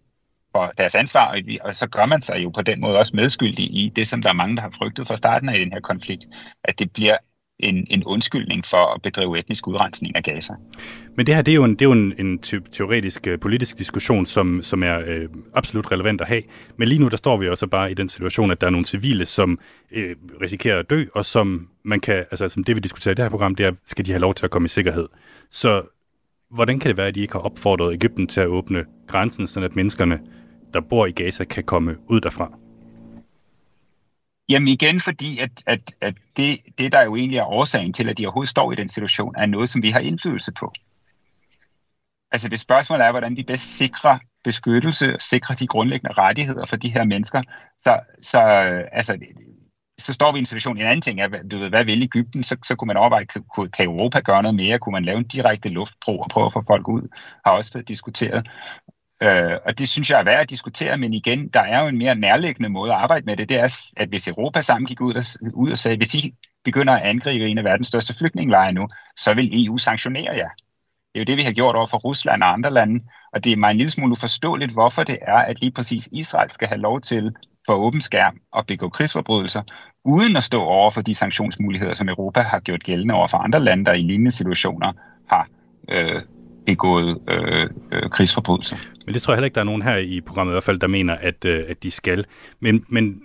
for 0.52 0.72
deres 0.78 0.94
ansvar, 0.94 1.40
og 1.60 1.76
så 1.76 1.86
gør 1.86 2.06
man 2.06 2.22
sig 2.22 2.42
jo 2.42 2.50
på 2.50 2.62
den 2.62 2.80
måde 2.80 2.98
også 2.98 3.16
medskyldig 3.16 3.64
i 3.64 3.92
det, 3.96 4.08
som 4.08 4.22
der 4.22 4.28
er 4.28 4.34
mange, 4.34 4.56
der 4.56 4.62
har 4.62 4.70
frygtet 4.70 5.06
fra 5.06 5.16
starten 5.16 5.48
af 5.48 5.56
i 5.56 5.60
den 5.60 5.72
her 5.72 5.80
konflikt, 5.80 6.26
at 6.64 6.78
det 6.78 6.92
bliver 6.92 7.16
en, 7.62 7.86
en 7.90 8.04
undskyldning 8.04 8.66
for 8.66 8.94
at 8.94 9.02
bedrive 9.02 9.38
etnisk 9.38 9.68
udrensning 9.68 10.16
af 10.16 10.22
Gaza. 10.22 10.54
Men 11.16 11.26
det 11.26 11.34
her, 11.34 11.42
det 11.42 11.52
er 11.52 11.56
jo 11.56 11.64
en, 11.64 11.70
det 11.70 11.82
er 11.82 11.86
jo 11.86 11.92
en, 11.92 12.14
en 12.18 12.38
teoretisk 12.72 13.26
øh, 13.26 13.38
politisk 13.38 13.78
diskussion, 13.78 14.26
som, 14.26 14.62
som 14.62 14.82
er 14.82 14.98
øh, 15.06 15.28
absolut 15.54 15.92
relevant 15.92 16.20
at 16.20 16.26
have. 16.26 16.42
Men 16.76 16.88
lige 16.88 16.98
nu, 16.98 17.08
der 17.08 17.16
står 17.16 17.36
vi 17.36 17.48
også 17.48 17.66
bare 17.66 17.90
i 17.90 17.94
den 17.94 18.08
situation, 18.08 18.50
at 18.50 18.60
der 18.60 18.66
er 18.66 18.70
nogle 18.70 18.86
civile, 18.86 19.26
som 19.26 19.58
øh, 19.92 20.16
risikerer 20.42 20.78
at 20.78 20.90
dø, 20.90 21.04
og 21.14 21.24
som 21.24 21.68
man 21.84 22.00
kan, 22.00 22.16
altså 22.16 22.48
som 22.48 22.64
det 22.64 22.76
vi 22.76 22.80
diskuterer 22.80 23.12
i 23.12 23.14
det 23.14 23.24
her 23.24 23.30
program, 23.30 23.54
det 23.54 23.66
er, 23.66 23.72
skal 23.84 24.06
de 24.06 24.10
have 24.10 24.20
lov 24.20 24.34
til 24.34 24.44
at 24.44 24.50
komme 24.50 24.66
i 24.66 24.68
sikkerhed. 24.68 25.08
Så 25.50 25.82
hvordan 26.50 26.78
kan 26.78 26.88
det 26.88 26.96
være, 26.96 27.06
at 27.06 27.14
de 27.14 27.20
ikke 27.20 27.32
har 27.32 27.40
opfordret 27.40 27.92
Ægypten 27.94 28.26
til 28.26 28.40
at 28.40 28.46
åbne 28.46 28.84
grænsen, 29.06 29.46
så 29.46 29.60
at 29.60 29.76
menneskerne, 29.76 30.20
der 30.74 30.80
bor 30.80 31.06
i 31.06 31.10
Gaza, 31.10 31.44
kan 31.44 31.64
komme 31.64 31.96
ud 32.08 32.20
derfra? 32.20 32.52
Jamen 34.50 34.68
igen, 34.68 35.00
fordi 35.00 35.38
at, 35.38 35.50
at, 35.66 35.94
at 36.00 36.14
det, 36.36 36.58
det, 36.78 36.92
der 36.92 37.02
jo 37.02 37.16
egentlig 37.16 37.38
er 37.38 37.44
årsagen 37.44 37.92
til, 37.92 38.08
at 38.08 38.18
de 38.18 38.26
overhovedet 38.26 38.50
står 38.50 38.72
i 38.72 38.74
den 38.74 38.88
situation, 38.88 39.34
er 39.36 39.46
noget, 39.46 39.68
som 39.68 39.82
vi 39.82 39.90
har 39.90 40.00
indflydelse 40.00 40.52
på. 40.60 40.72
Altså 42.32 42.48
det 42.48 42.60
spørgsmål 42.60 43.00
er, 43.00 43.10
hvordan 43.10 43.36
vi 43.36 43.42
bedst 43.42 43.76
sikrer 43.76 44.18
beskyttelse 44.44 45.14
og 45.14 45.20
sikrer 45.20 45.54
de 45.54 45.66
grundlæggende 45.66 46.14
rettigheder 46.18 46.66
for 46.66 46.76
de 46.76 46.88
her 46.88 47.04
mennesker. 47.04 47.42
Så, 47.78 48.00
så, 48.22 48.38
altså, 48.92 49.18
så 49.98 50.12
står 50.12 50.32
vi 50.32 50.38
i 50.38 50.40
en 50.40 50.46
situation, 50.46 50.78
en 50.78 50.86
anden 50.86 51.02
ting 51.02 51.20
er, 51.20 51.28
du 51.28 51.58
ved, 51.58 51.68
hvad 51.68 51.84
vil 51.84 52.02
Ægypten? 52.02 52.44
Så, 52.44 52.56
så 52.64 52.76
kunne 52.76 52.86
man 52.86 52.96
overveje, 52.96 53.24
kan, 53.24 53.44
kan 53.76 53.84
Europa 53.84 54.20
gøre 54.20 54.42
noget 54.42 54.54
mere? 54.54 54.78
Kunne 54.78 54.92
man 54.92 55.04
lave 55.04 55.18
en 55.18 55.28
direkte 55.28 55.68
luftbro 55.68 56.18
og 56.18 56.28
prøve 56.30 56.46
at 56.46 56.52
få 56.52 56.64
folk 56.66 56.88
ud? 56.88 57.08
Har 57.44 57.52
også 57.52 57.72
været 57.72 57.88
diskuteret. 57.88 58.46
Øh, 59.22 59.56
og 59.64 59.78
det 59.78 59.88
synes 59.88 60.10
jeg 60.10 60.20
er 60.20 60.24
værd 60.24 60.40
at 60.40 60.50
diskutere, 60.50 60.98
men 60.98 61.14
igen, 61.14 61.48
der 61.48 61.60
er 61.60 61.80
jo 61.80 61.88
en 61.88 61.98
mere 61.98 62.14
nærliggende 62.14 62.68
måde 62.68 62.92
at 62.92 62.98
arbejde 62.98 63.26
med 63.26 63.36
det. 63.36 63.48
Det 63.48 63.60
er, 63.60 63.90
at 63.96 64.08
hvis 64.08 64.28
Europa 64.28 64.60
sammen 64.60 64.86
gik 64.86 65.00
ud 65.00 65.14
og, 65.14 65.22
ud 65.54 65.70
og 65.70 65.78
sagde, 65.78 65.96
hvis 65.96 66.14
I 66.14 66.34
begynder 66.64 66.92
at 66.92 67.02
angribe 67.02 67.48
en 67.48 67.58
af 67.58 67.64
verdens 67.64 67.86
største 67.86 68.14
flygtningelejre 68.18 68.72
nu, 68.72 68.88
så 69.16 69.34
vil 69.34 69.66
EU 69.66 69.78
sanktionere 69.78 70.36
jer. 70.36 70.48
Det 71.14 71.20
er 71.20 71.20
jo 71.20 71.24
det, 71.24 71.36
vi 71.36 71.42
har 71.42 71.52
gjort 71.52 71.76
over 71.76 71.86
for 71.90 71.98
Rusland 71.98 72.42
og 72.42 72.52
andre 72.52 72.70
lande, 72.70 73.04
og 73.32 73.44
det 73.44 73.52
er 73.52 73.56
mig 73.56 73.70
en 73.70 73.76
lille 73.76 73.90
smule 73.90 74.12
uforståeligt, 74.12 74.72
hvorfor 74.72 75.02
det 75.02 75.18
er, 75.22 75.36
at 75.36 75.60
lige 75.60 75.72
præcis 75.72 76.08
Israel 76.12 76.50
skal 76.50 76.68
have 76.68 76.80
lov 76.80 77.00
til 77.00 77.32
for 77.66 77.74
åben 77.74 78.00
skærm 78.00 78.40
at 78.56 78.66
begå 78.66 78.88
krigsforbrydelser, 78.88 79.62
uden 80.04 80.36
at 80.36 80.42
stå 80.42 80.62
over 80.62 80.90
for 80.90 81.00
de 81.00 81.14
sanktionsmuligheder, 81.14 81.94
som 81.94 82.08
Europa 82.08 82.40
har 82.40 82.60
gjort 82.60 82.84
gældende 82.84 83.14
over 83.14 83.26
for 83.26 83.38
andre 83.38 83.60
lande, 83.60 83.84
der 83.84 83.92
i 83.92 84.02
lignende 84.02 84.30
situationer 84.30 84.92
har 85.28 85.48
øh, 85.88 86.22
begået 86.66 87.18
øh, 87.28 87.70
øh, 87.92 88.10
krigsforbrydelser. 88.10 88.76
Men 89.06 89.14
det 89.14 89.22
tror 89.22 89.32
jeg 89.32 89.36
heller 89.36 89.44
ikke, 89.44 89.54
der 89.54 89.60
er 89.60 89.64
nogen 89.64 89.82
her 89.82 89.96
i 89.96 90.20
programmet 90.20 90.52
i 90.52 90.54
hvert 90.54 90.64
fald, 90.64 90.78
der 90.78 90.86
mener, 90.86 91.14
at, 91.14 91.44
øh, 91.44 91.64
at 91.68 91.82
de 91.82 91.90
skal. 91.90 92.26
Men, 92.60 92.84
men 92.88 93.22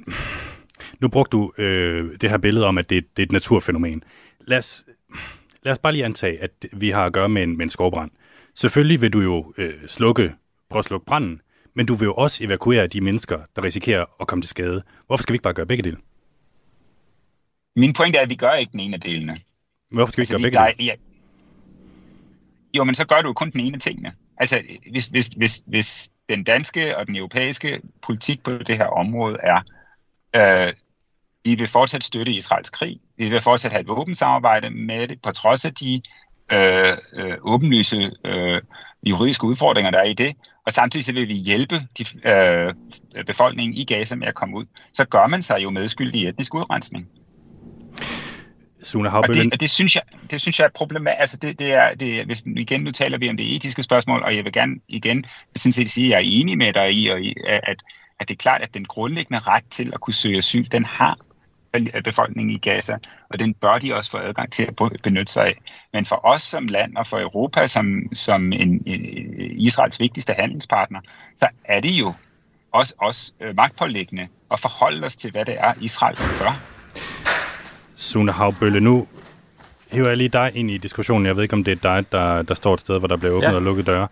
nu 0.99 1.07
brugte 1.07 1.37
du 1.37 1.51
øh, 1.57 2.19
det 2.21 2.29
her 2.29 2.37
billede 2.37 2.65
om, 2.65 2.77
at 2.77 2.89
det, 2.89 3.17
det 3.17 3.23
er 3.23 3.25
et 3.25 3.31
naturfænomen. 3.31 4.03
Lad 4.47 4.57
os, 4.57 4.85
lad 5.63 5.71
os 5.71 5.79
bare 5.79 5.93
lige 5.93 6.05
antage, 6.05 6.41
at 6.41 6.51
vi 6.73 6.89
har 6.89 7.05
at 7.05 7.13
gøre 7.13 7.29
med 7.29 7.43
en, 7.43 7.57
med 7.57 7.65
en 7.65 7.69
skovbrand. 7.69 8.11
Selvfølgelig 8.55 9.01
vil 9.01 9.13
du 9.13 9.21
jo 9.21 9.53
øh, 9.57 9.73
slukke, 9.87 10.33
prøve 10.69 10.79
at 10.79 10.85
slukke 10.85 11.05
branden, 11.05 11.41
men 11.73 11.85
du 11.85 11.93
vil 11.93 12.05
jo 12.05 12.13
også 12.13 12.43
evakuere 12.43 12.87
de 12.87 13.01
mennesker, 13.01 13.39
der 13.55 13.63
risikerer 13.63 14.05
at 14.21 14.27
komme 14.27 14.41
til 14.41 14.49
skade. 14.49 14.83
Hvorfor 15.07 15.21
skal 15.21 15.33
vi 15.33 15.35
ikke 15.35 15.43
bare 15.43 15.53
gøre 15.53 15.65
begge 15.65 15.83
dele? 15.83 15.97
Min 17.75 17.93
pointe 17.93 18.17
er, 18.17 18.23
at 18.23 18.29
vi 18.29 18.35
gør 18.35 18.51
ikke 18.51 18.71
den 18.71 18.79
ene 18.79 18.93
af 18.93 19.01
delene. 19.01 19.39
Hvorfor 19.91 20.11
skal 20.11 20.21
altså, 20.21 20.37
vi 20.37 20.45
ikke 20.45 20.57
gøre 20.57 20.67
begge 20.67 20.77
dele? 20.77 20.91
Ja. 20.91 21.04
Jo, 22.75 22.83
men 22.83 22.95
så 22.95 23.07
gør 23.07 23.21
du 23.21 23.27
jo 23.27 23.33
kun 23.33 23.51
den 23.51 23.59
ene 23.59 23.75
af 23.75 23.81
tingene. 23.81 24.13
Altså, 24.37 24.61
hvis, 24.91 25.07
hvis, 25.07 25.27
hvis, 25.27 25.61
hvis 25.65 26.09
den 26.29 26.43
danske 26.43 26.97
og 26.97 27.07
den 27.07 27.15
europæiske 27.15 27.81
politik 28.05 28.43
på 28.43 28.51
det 28.51 28.77
her 28.77 28.87
område 28.87 29.37
er, 29.43 29.61
øh, 30.35 30.73
vi 31.43 31.55
vil 31.55 31.67
fortsat 31.67 32.03
støtte 32.03 32.31
Israels 32.31 32.69
krig, 32.69 32.99
vi 33.17 33.29
vil 33.29 33.41
fortsat 33.41 33.71
have 33.71 33.81
et 33.81 33.87
våbensamarbejde 33.87 34.69
med 34.69 35.07
det, 35.07 35.21
på 35.21 35.31
trods 35.31 35.65
af 35.65 35.73
de 35.73 36.01
øh, 36.53 36.97
øh, 37.13 37.37
åbenlyse 37.41 38.11
øh, 38.25 38.61
juridiske 39.03 39.43
udfordringer, 39.43 39.91
der 39.91 39.99
er 39.99 40.03
i 40.03 40.13
det, 40.13 40.35
og 40.65 40.73
samtidig 40.73 41.05
så 41.05 41.13
vil 41.13 41.27
vi 41.27 41.33
hjælpe 41.33 41.87
de, 41.97 42.05
øh, 42.25 42.73
befolkningen 43.25 43.77
i 43.77 43.85
Gaza 43.85 44.15
med 44.15 44.27
at 44.27 44.35
komme 44.35 44.57
ud, 44.57 44.65
så 44.93 45.05
gør 45.05 45.27
man 45.27 45.41
sig 45.41 45.63
jo 45.63 45.69
medskyldig 45.69 46.21
i 46.21 46.27
etnisk 46.27 46.53
udrensning. 46.53 47.07
Sune 48.85 49.11
og 49.11 49.27
det, 49.27 49.53
og 49.53 49.59
det 49.59 49.69
synes 49.69 49.95
jeg, 49.95 50.03
det 50.31 50.41
synes 50.41 50.59
jeg 50.59 50.65
er 50.65 50.69
problematisk. 50.69 51.19
Altså 51.19 51.37
det, 51.37 51.59
det 51.59 51.73
er, 51.73 51.93
det, 51.93 52.25
hvis, 52.25 52.43
igen, 52.45 52.81
nu 52.81 52.91
taler 52.91 53.17
vi 53.17 53.29
om 53.29 53.37
det 53.37 53.55
etiske 53.55 53.83
spørgsmål, 53.83 54.23
og 54.23 54.35
jeg 54.35 54.43
vil 54.43 54.53
gerne 54.53 54.75
igen 54.87 55.25
sådan 55.55 55.71
set 55.71 55.89
sige, 55.89 56.05
at 56.05 56.11
jeg 56.11 56.17
er 56.17 56.39
enig 56.39 56.57
med 56.57 56.73
dig 56.73 56.93
i, 56.93 57.07
og 57.07 57.21
i 57.21 57.35
at, 57.47 57.83
at 58.19 58.27
det 58.27 58.33
er 58.33 58.37
klart, 58.37 58.61
at 58.61 58.73
den 58.73 58.85
grundlæggende 58.85 59.39
ret 59.39 59.63
til 59.69 59.91
at 59.93 59.99
kunne 59.99 60.13
søge 60.13 60.37
asyl, 60.37 60.67
den 60.71 60.85
har 60.85 61.17
befolkningen 62.03 62.55
i 62.55 62.57
Gaza, 62.57 62.97
og 63.29 63.39
den 63.39 63.53
bør 63.53 63.77
de 63.77 63.95
også 63.95 64.11
få 64.11 64.17
adgang 64.17 64.51
til 64.51 64.63
at 64.63 64.75
benytte 65.03 65.33
sig 65.33 65.45
af. 65.45 65.53
Men 65.93 66.05
for 66.05 66.25
os 66.25 66.41
som 66.41 66.67
land 66.67 66.97
og 66.97 67.07
for 67.07 67.19
Europa 67.19 67.67
som, 67.67 68.01
som 68.13 68.53
en, 68.53 68.83
en 68.85 69.35
Israels 69.59 69.99
vigtigste 69.99 70.33
handelspartner, 70.33 70.99
så 71.37 71.47
er 71.65 71.79
det 71.79 71.91
jo 71.91 72.13
også, 72.71 72.93
også 72.97 73.33
øh, 73.39 73.55
magtpålæggende 73.55 74.27
at 74.51 74.59
forholde 74.59 75.05
os 75.05 75.15
til, 75.15 75.31
hvad 75.31 75.45
det 75.45 75.55
er, 75.59 75.73
Israel 75.81 76.15
gør. 76.39 76.74
Sune 77.95 78.31
Havbølle, 78.31 78.79
nu 78.79 79.07
hiver 79.91 80.07
jeg 80.07 80.17
lige 80.17 80.29
dig 80.29 80.51
ind 80.53 80.71
i 80.71 80.77
diskussionen. 80.77 81.25
Jeg 81.25 81.35
ved 81.35 81.43
ikke, 81.43 81.53
om 81.53 81.63
det 81.63 81.71
er 81.71 81.95
dig, 81.95 82.11
der, 82.11 82.41
der 82.41 82.53
står 82.53 82.73
et 82.73 82.81
sted, 82.81 82.99
hvor 82.99 83.07
der 83.07 83.17
bliver 83.17 83.33
åbnet 83.33 83.49
ja. 83.49 83.55
og 83.55 83.61
lukket 83.61 83.85
døre. 83.85 84.07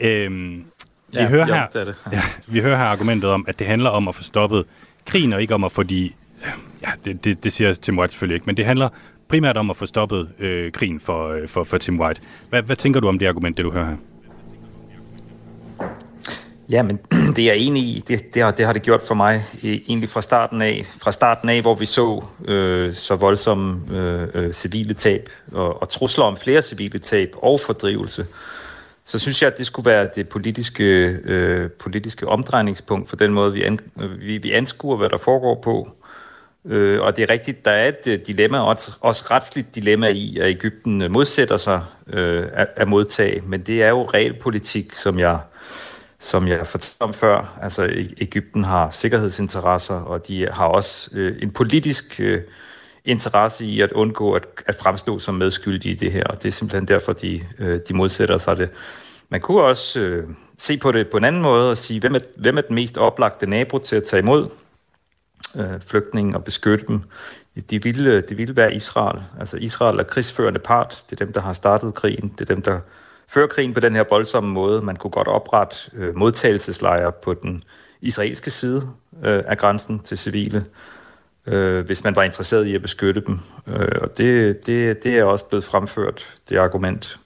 Øhm, 0.00 0.64
vi, 1.12 1.18
ja, 1.18 1.28
hører 1.28 1.44
her, 1.44 1.66
det 1.66 1.86
det. 1.86 1.96
Ja, 2.12 2.22
vi 2.46 2.60
hører 2.60 2.76
her 2.76 2.84
argumentet 2.84 3.30
om, 3.30 3.44
at 3.48 3.58
det 3.58 3.66
handler 3.66 3.90
om 3.90 4.08
at 4.08 4.14
få 4.14 4.22
stoppet 4.22 4.64
krigen, 5.04 5.32
og 5.32 5.42
ikke 5.42 5.54
om 5.54 5.64
at 5.64 5.72
få 5.72 5.82
de 5.82 6.10
ja, 6.82 6.90
det, 7.04 7.24
det, 7.24 7.44
det 7.44 7.52
siger 7.52 7.72
Tim 7.72 7.98
White 7.98 8.12
selvfølgelig 8.12 8.34
ikke, 8.34 8.46
men 8.46 8.56
det 8.56 8.64
handler 8.64 8.88
primært 9.28 9.56
om 9.56 9.70
at 9.70 9.76
få 9.76 9.86
stoppet 9.86 10.28
øh, 10.38 10.72
krigen 10.72 11.00
for, 11.00 11.28
øh, 11.28 11.48
for, 11.48 11.64
for 11.64 11.78
Tim 11.78 12.00
White. 12.00 12.22
Hvad, 12.48 12.62
hvad 12.62 12.76
tænker 12.76 13.00
du 13.00 13.08
om 13.08 13.18
det 13.18 13.26
argument, 13.26 13.56
det 13.56 13.64
du 13.64 13.70
hører 13.70 13.86
her? 13.86 13.96
Ja, 16.68 16.82
men 16.82 17.00
det 17.36 17.38
er 17.38 17.52
jeg 17.52 17.56
enig 17.56 17.82
i. 17.82 18.04
Det, 18.08 18.34
det, 18.34 18.42
har, 18.42 18.50
det 18.50 18.66
har 18.66 18.72
det 18.72 18.82
gjort 18.82 19.02
for 19.02 19.14
mig 19.14 19.44
egentlig 19.64 20.08
fra 20.08 20.22
starten 20.22 20.62
af. 20.62 20.86
Fra 21.02 21.12
starten 21.12 21.48
af, 21.48 21.60
hvor 21.60 21.74
vi 21.74 21.86
så 21.86 22.24
øh, 22.44 22.94
så 22.94 23.16
voldsomme 23.16 23.96
øh, 23.96 24.28
øh, 24.34 24.52
civile 24.52 24.94
tab 24.94 25.28
og, 25.52 25.82
og 25.82 25.88
trusler 25.88 26.24
om 26.24 26.36
flere 26.36 26.62
civile 26.62 26.98
tab 26.98 27.34
og 27.36 27.60
fordrivelse, 27.60 28.26
så 29.04 29.18
synes 29.18 29.42
jeg, 29.42 29.52
at 29.52 29.58
det 29.58 29.66
skulle 29.66 29.90
være 29.90 30.08
det 30.16 30.28
politiske, 30.28 30.84
øh, 31.24 31.70
politiske 31.70 32.28
omdrejningspunkt 32.28 33.08
for 33.08 33.16
den 33.16 33.32
måde, 33.32 33.52
vi, 33.52 33.62
an, 33.62 33.78
vi, 34.18 34.38
vi 34.38 34.52
anskuer, 34.52 34.96
hvad 34.96 35.08
der 35.08 35.18
foregår 35.18 35.60
på. 35.64 35.88
Øh, 36.66 37.00
og 37.00 37.16
det 37.16 37.22
er 37.22 37.30
rigtigt, 37.30 37.64
der 37.64 37.70
er 37.70 37.88
et 37.88 38.06
øh, 38.06 38.18
dilemma, 38.26 38.58
også, 38.58 38.92
også 39.00 39.24
retsligt 39.30 39.74
dilemma 39.74 40.08
i, 40.08 40.38
at 40.38 40.50
Ægypten 40.50 41.12
modsætter 41.12 41.56
sig 41.56 41.82
øh, 42.12 42.46
at, 42.52 42.68
at 42.76 42.88
modtage, 42.88 43.42
men 43.46 43.60
det 43.60 43.82
er 43.82 43.88
jo 43.88 44.04
realpolitik, 44.04 44.94
som 44.94 45.18
jeg, 45.18 45.38
som 46.24 46.48
jeg 46.48 46.66
fortalte 46.66 47.02
om 47.02 47.14
før. 47.14 47.58
Altså 47.62 47.86
e- 47.86 48.14
Ægypten 48.20 48.64
har 48.64 48.90
sikkerhedsinteresser, 48.90 49.94
og 49.94 50.28
de 50.28 50.48
har 50.52 50.66
også 50.66 51.10
øh, 51.12 51.42
en 51.42 51.50
politisk 51.50 52.20
øh, 52.20 52.42
interesse 53.04 53.64
i 53.64 53.80
at 53.80 53.92
undgå 53.92 54.32
at, 54.32 54.46
at 54.66 54.74
fremstå 54.74 55.18
som 55.18 55.34
medskyldige 55.34 55.92
i 55.92 55.96
det 55.96 56.12
her, 56.12 56.24
og 56.24 56.42
det 56.42 56.48
er 56.48 56.52
simpelthen 56.52 56.88
derfor, 56.88 57.12
de, 57.12 57.40
øh, 57.58 57.80
de 57.88 57.94
modsætter 57.94 58.38
sig 58.38 58.56
det. 58.56 58.70
Man 59.28 59.40
kunne 59.40 59.62
også 59.62 60.00
øh, 60.00 60.28
se 60.58 60.78
på 60.78 60.92
det 60.92 61.08
på 61.10 61.16
en 61.16 61.24
anden 61.24 61.42
måde 61.42 61.70
og 61.70 61.78
sige, 61.78 62.00
hvem 62.00 62.14
er, 62.14 62.20
hvem 62.36 62.58
er 62.58 62.62
den 62.62 62.74
mest 62.74 62.98
oplagte 62.98 63.46
nabo 63.46 63.78
til 63.78 63.96
at 63.96 64.04
tage 64.04 64.20
imod 64.20 64.48
øh, 65.56 65.80
flygtninge 65.86 66.36
og 66.36 66.44
beskytte 66.44 66.86
dem. 66.86 67.00
De 67.70 67.82
ville, 67.82 68.20
de 68.20 68.34
ville 68.34 68.56
være 68.56 68.74
Israel. 68.74 69.22
Altså 69.40 69.56
Israel 69.56 69.98
er 69.98 70.02
krigsførende 70.02 70.60
part. 70.60 71.04
Det 71.10 71.20
er 71.20 71.24
dem, 71.24 71.32
der 71.32 71.40
har 71.40 71.52
startet 71.52 71.94
krigen. 71.94 72.28
Det 72.28 72.50
er 72.50 72.54
dem, 72.54 72.62
der 72.62 72.80
før 73.28 73.46
krigen 73.46 73.74
på 73.74 73.80
den 73.80 73.94
her 73.94 74.04
voldsomme 74.10 74.50
måde. 74.50 74.80
Man 74.80 74.96
kunne 74.96 75.10
godt 75.10 75.28
oprette 75.28 75.76
øh, 75.94 76.16
modtagelseslejre 76.16 77.12
på 77.12 77.34
den 77.34 77.64
israelske 78.00 78.50
side 78.50 78.88
øh, 79.24 79.42
af 79.46 79.58
grænsen 79.58 79.98
til 79.98 80.18
civile, 80.18 80.64
øh, 81.46 81.84
hvis 81.84 82.04
man 82.04 82.16
var 82.16 82.22
interesseret 82.22 82.66
i 82.66 82.74
at 82.74 82.82
beskytte 82.82 83.20
dem. 83.20 83.38
Øh, 83.68 83.98
og 84.00 84.18
det, 84.18 84.66
det, 84.66 85.02
det 85.02 85.18
er 85.18 85.24
også 85.24 85.44
blevet 85.44 85.64
fremført, 85.64 86.34
det 86.48 86.56
argument. 86.56 87.20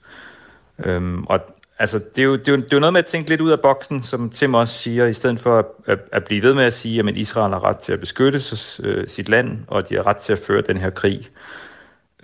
Øhm, 0.85 1.23
og 1.23 1.39
altså, 1.79 1.99
det 2.15 2.21
er, 2.21 2.25
jo, 2.25 2.35
det, 2.35 2.47
er 2.47 2.51
jo, 2.51 2.57
det 2.57 2.63
er 2.63 2.67
jo 2.73 2.79
noget 2.79 2.93
med 2.93 2.99
at 2.99 3.05
tænke 3.05 3.29
lidt 3.29 3.41
ud 3.41 3.51
af 3.51 3.59
boksen, 3.59 4.03
som 4.03 4.29
Tim 4.29 4.53
også 4.53 4.73
siger, 4.73 5.05
i 5.05 5.13
stedet 5.13 5.39
for 5.39 5.59
at, 5.59 5.65
at, 5.85 5.99
at 6.11 6.23
blive 6.23 6.41
ved 6.41 6.53
med 6.53 6.63
at 6.63 6.73
sige, 6.73 6.99
at 6.99 7.17
Israel 7.17 7.53
har 7.53 7.63
ret 7.63 7.77
til 7.77 7.93
at 7.93 7.99
beskytte 7.99 8.39
sig, 8.39 8.85
øh, 8.85 9.07
sit 9.07 9.29
land, 9.29 9.57
og 9.67 9.89
de 9.89 9.95
har 9.95 10.07
ret 10.07 10.17
til 10.17 10.33
at 10.33 10.39
føre 10.39 10.61
den 10.61 10.77
her 10.77 10.89
krig. 10.89 11.19
Øh, 11.19 11.68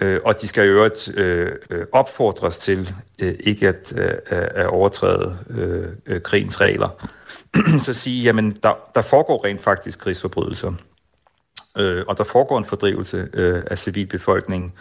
Øh, 0.01 0.19
og 0.25 0.41
de 0.41 0.47
skal 0.47 0.65
i 0.65 0.69
øvrigt 0.69 1.17
øh, 1.17 1.51
øh, 1.69 1.85
opfordres 1.91 2.57
til 2.57 2.93
øh, 3.21 3.33
ikke 3.39 3.67
at, 3.67 3.93
øh, 3.97 4.05
øh 4.07 4.47
at 4.51 4.67
overtræde 4.67 5.37
øh, 6.05 6.21
krigens 6.21 6.61
regler. 6.61 7.07
Så 7.85 7.93
sige, 7.93 8.23
jamen, 8.23 8.57
der, 8.63 8.73
der 8.95 9.01
foregår 9.01 9.45
rent 9.45 9.63
faktisk 9.63 9.99
krigsforbrydelser, 9.99 10.73
øh, 11.77 12.03
og 12.07 12.17
der 12.17 12.23
foregår 12.23 12.57
en 12.57 12.65
fordrivelse 12.65 13.27
øh, 13.33 13.63
af 13.71 13.79
civilbefolkningen, 13.79 14.71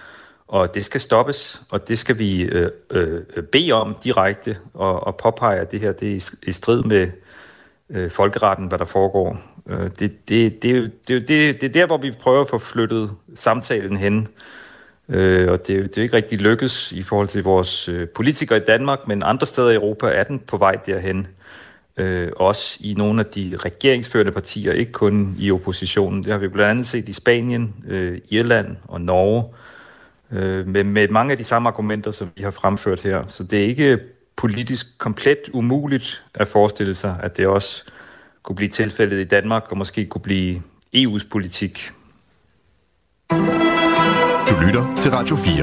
og 0.49 0.75
det 0.75 0.85
skal 0.85 1.01
stoppes, 1.01 1.63
og 1.71 1.89
det 1.89 1.99
skal 1.99 2.19
vi 2.19 2.43
øh, 2.43 2.71
øh, 2.91 3.23
bede 3.53 3.73
om 3.73 3.97
direkte 4.05 4.57
og, 4.75 5.07
og 5.07 5.17
påpege, 5.17 5.61
at 5.61 5.71
det 5.71 5.81
her 5.81 5.93
det 5.93 6.13
er 6.13 6.35
i 6.47 6.53
strid 6.53 6.83
med 6.83 7.09
øh, 7.91 8.11
folkeretten, 8.11 8.67
hvad 8.67 8.79
der 8.79 8.85
foregår. 8.85 9.39
Øh, 9.69 9.91
det, 9.99 10.29
det, 10.29 10.29
det, 10.29 10.63
det, 10.63 10.93
det, 11.09 11.29
det, 11.29 11.61
det 11.61 11.69
er 11.69 11.73
der, 11.73 11.87
hvor 11.87 11.99
vi 11.99 12.11
prøver 12.11 12.41
at 12.41 12.49
få 12.49 12.59
flyttet 12.59 13.11
samtalen 13.35 13.97
hen. 13.97 14.19
Øh, 14.19 14.27
Øh, 15.09 15.51
og 15.51 15.67
det, 15.67 15.85
det 15.85 15.99
er 15.99 16.03
ikke 16.03 16.17
rigtig 16.17 16.41
lykkes 16.41 16.93
i 16.93 17.03
forhold 17.03 17.29
til 17.29 17.43
vores 17.43 17.89
øh, 17.89 18.09
politikere 18.09 18.59
i 18.59 18.63
Danmark, 18.67 19.09
men 19.09 19.23
andre 19.23 19.47
steder 19.47 19.71
i 19.71 19.75
Europa 19.75 20.07
er 20.07 20.25
den 20.25 20.39
på 20.39 20.57
vej 20.57 20.75
derhen. 20.87 21.27
Øh, 21.97 22.31
også 22.37 22.79
i 22.81 22.95
nogle 22.95 23.21
af 23.21 23.27
de 23.27 23.57
regeringsførende 23.59 24.33
partier, 24.33 24.73
ikke 24.73 24.93
kun 24.93 25.37
i 25.39 25.51
oppositionen. 25.51 26.25
Det 26.25 26.33
har 26.33 26.39
vi 26.39 26.49
blandt 26.49 26.71
andet 26.71 26.87
set 26.87 27.09
i 27.09 27.13
Spanien, 27.13 27.75
øh, 27.89 28.19
Irland 28.31 28.77
og 28.89 29.01
Norge 29.01 29.45
øh, 30.33 30.67
med, 30.67 30.85
med 30.85 31.09
mange 31.09 31.33
af 31.33 31.39
de 31.39 31.45
samme 31.45 31.69
argumenter, 31.69 32.11
som 32.11 32.31
vi 32.37 32.43
har 32.43 32.51
fremført 32.51 33.01
her. 33.01 33.25
Så 33.29 33.45
det 33.45 33.59
er 33.59 33.67
ikke 33.67 33.99
politisk 34.37 34.99
komplet 34.99 35.39
umuligt 35.53 36.25
at 36.35 36.49
forestille 36.49 36.95
sig, 36.95 37.17
at 37.23 37.37
det 37.37 37.47
også 37.47 37.85
kunne 38.43 38.57
blive 38.57 38.71
tilfældet 38.71 39.21
i 39.21 39.25
Danmark, 39.25 39.65
og 39.71 39.79
måske 39.79 40.07
kunne 40.07 40.23
blive 40.23 40.63
EU's 40.97 41.29
politik. 41.31 41.93
Lytter 44.67 44.97
til 45.01 45.11
Radio 45.11 45.37
4. 45.37 45.55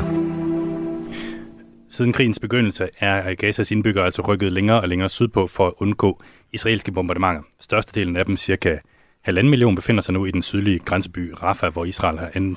Siden 1.90 2.14
krigens 2.14 2.40
begyndelse 2.40 2.90
er 3.00 3.36
Gazas 3.36 3.72
indbyggere 3.72 4.06
altså 4.06 4.22
rykket 4.22 4.52
længere 4.52 4.82
og 4.82 4.90
længere 4.90 5.10
sydpå 5.10 5.48
for 5.48 5.68
at 5.68 5.74
undgå 5.78 6.22
israelske 6.52 6.92
bombardementer. 6.92 7.42
Størstedelen 7.60 8.16
af 8.16 8.26
dem, 8.26 8.38
cirka 8.38 8.78
halvanden 9.22 9.50
million, 9.50 9.76
befinder 9.76 10.02
sig 10.02 10.14
nu 10.14 10.26
i 10.26 10.32
den 10.32 10.42
sydlige 10.42 10.80
grænseby 10.80 11.34
Rafah, 11.44 11.74
hvor 11.74 11.86
Israel 11.86 12.20
har 12.20 12.56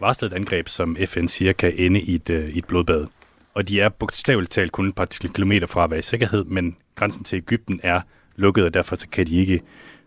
varslet 0.00 0.32
et 0.32 0.36
angreb, 0.36 0.68
som 0.68 0.96
FN 1.06 1.26
siger 1.26 1.52
kan 1.52 1.72
ende 1.76 2.00
i 2.00 2.14
et, 2.14 2.30
øh, 2.30 2.48
i 2.48 2.58
et 2.58 2.66
blodbad. 2.66 3.06
Og 3.54 3.68
de 3.68 3.80
er 3.80 3.88
bogstaveligt 3.88 4.52
talt 4.52 4.72
kun 4.72 4.88
et 4.88 4.94
par 4.94 5.04
kilometer 5.34 5.66
fra 5.66 5.84
at 5.84 5.90
være 5.90 5.98
i 5.98 6.02
sikkerhed, 6.02 6.44
men 6.44 6.76
grænsen 6.94 7.24
til 7.24 7.36
Ægypten 7.36 7.80
er 7.82 8.00
lukket, 8.36 8.64
og 8.64 8.74
derfor 8.74 8.96
så 8.96 9.08
kan 9.08 9.26
de 9.26 9.36
ikke 9.36 9.60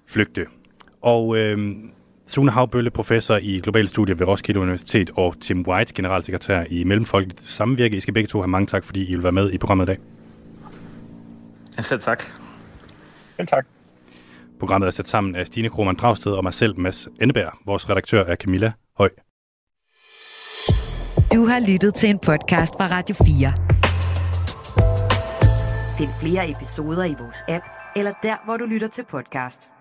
flygte. 0.08 0.46
Og 1.02 1.38
øh, 1.38 1.76
Sune 2.28 2.52
Havbølle, 2.52 2.92
professor 2.92 3.36
i 3.36 3.60
globale 3.60 3.88
studier 3.88 4.16
ved 4.16 4.28
Roskilde 4.28 4.60
Universitet, 4.60 5.10
og 5.16 5.36
Tim 5.42 5.68
White, 5.68 5.94
generalsekretær 5.94 6.64
i 6.70 6.84
Mellemfolkeligt 6.84 7.44
Samvirke. 7.44 7.98
I 7.98 8.00
skal 8.00 8.14
begge 8.14 8.28
to 8.28 8.40
have 8.40 8.48
mange 8.48 8.68
tak, 8.68 8.84
fordi 8.84 9.06
I 9.06 9.16
vil 9.16 9.24
være 9.24 9.32
med 9.32 9.52
i 9.52 9.58
programmet 9.58 9.86
i 9.86 9.88
dag. 9.88 9.98
Ja, 11.78 11.82
selv 11.82 12.00
tak. 12.00 12.24
Selv 13.36 13.48
tak. 13.48 13.66
Programmet 14.60 14.88
er 14.88 14.92
sat 14.92 15.08
sammen 15.08 15.36
af 15.36 15.48
Stine 15.48 15.70
Krohmann 15.70 15.98
Dragsted 15.98 16.32
og 16.32 16.44
mig 16.44 16.54
selv, 16.54 16.80
Mads 16.80 17.08
Enneberg. 17.22 17.54
Vores 17.66 17.90
redaktør 17.90 18.24
er 18.24 18.36
Camilla 18.36 18.72
Høj. 18.98 19.10
Du 21.34 21.46
har 21.46 21.72
lyttet 21.72 21.96
til 21.96 22.10
en 22.10 22.20
podcast 22.20 22.74
fra 22.74 22.88
Radio 22.88 23.16
4. 23.16 23.54
Find 25.98 26.10
flere 26.22 26.50
episoder 26.50 27.04
i 27.04 27.16
vores 27.20 27.44
app, 27.48 27.66
eller 27.96 28.14
der, 28.24 28.36
hvor 28.46 28.58
du 28.58 28.66
lytter 28.66 28.88
til 28.88 29.04
podcast. 29.10 29.77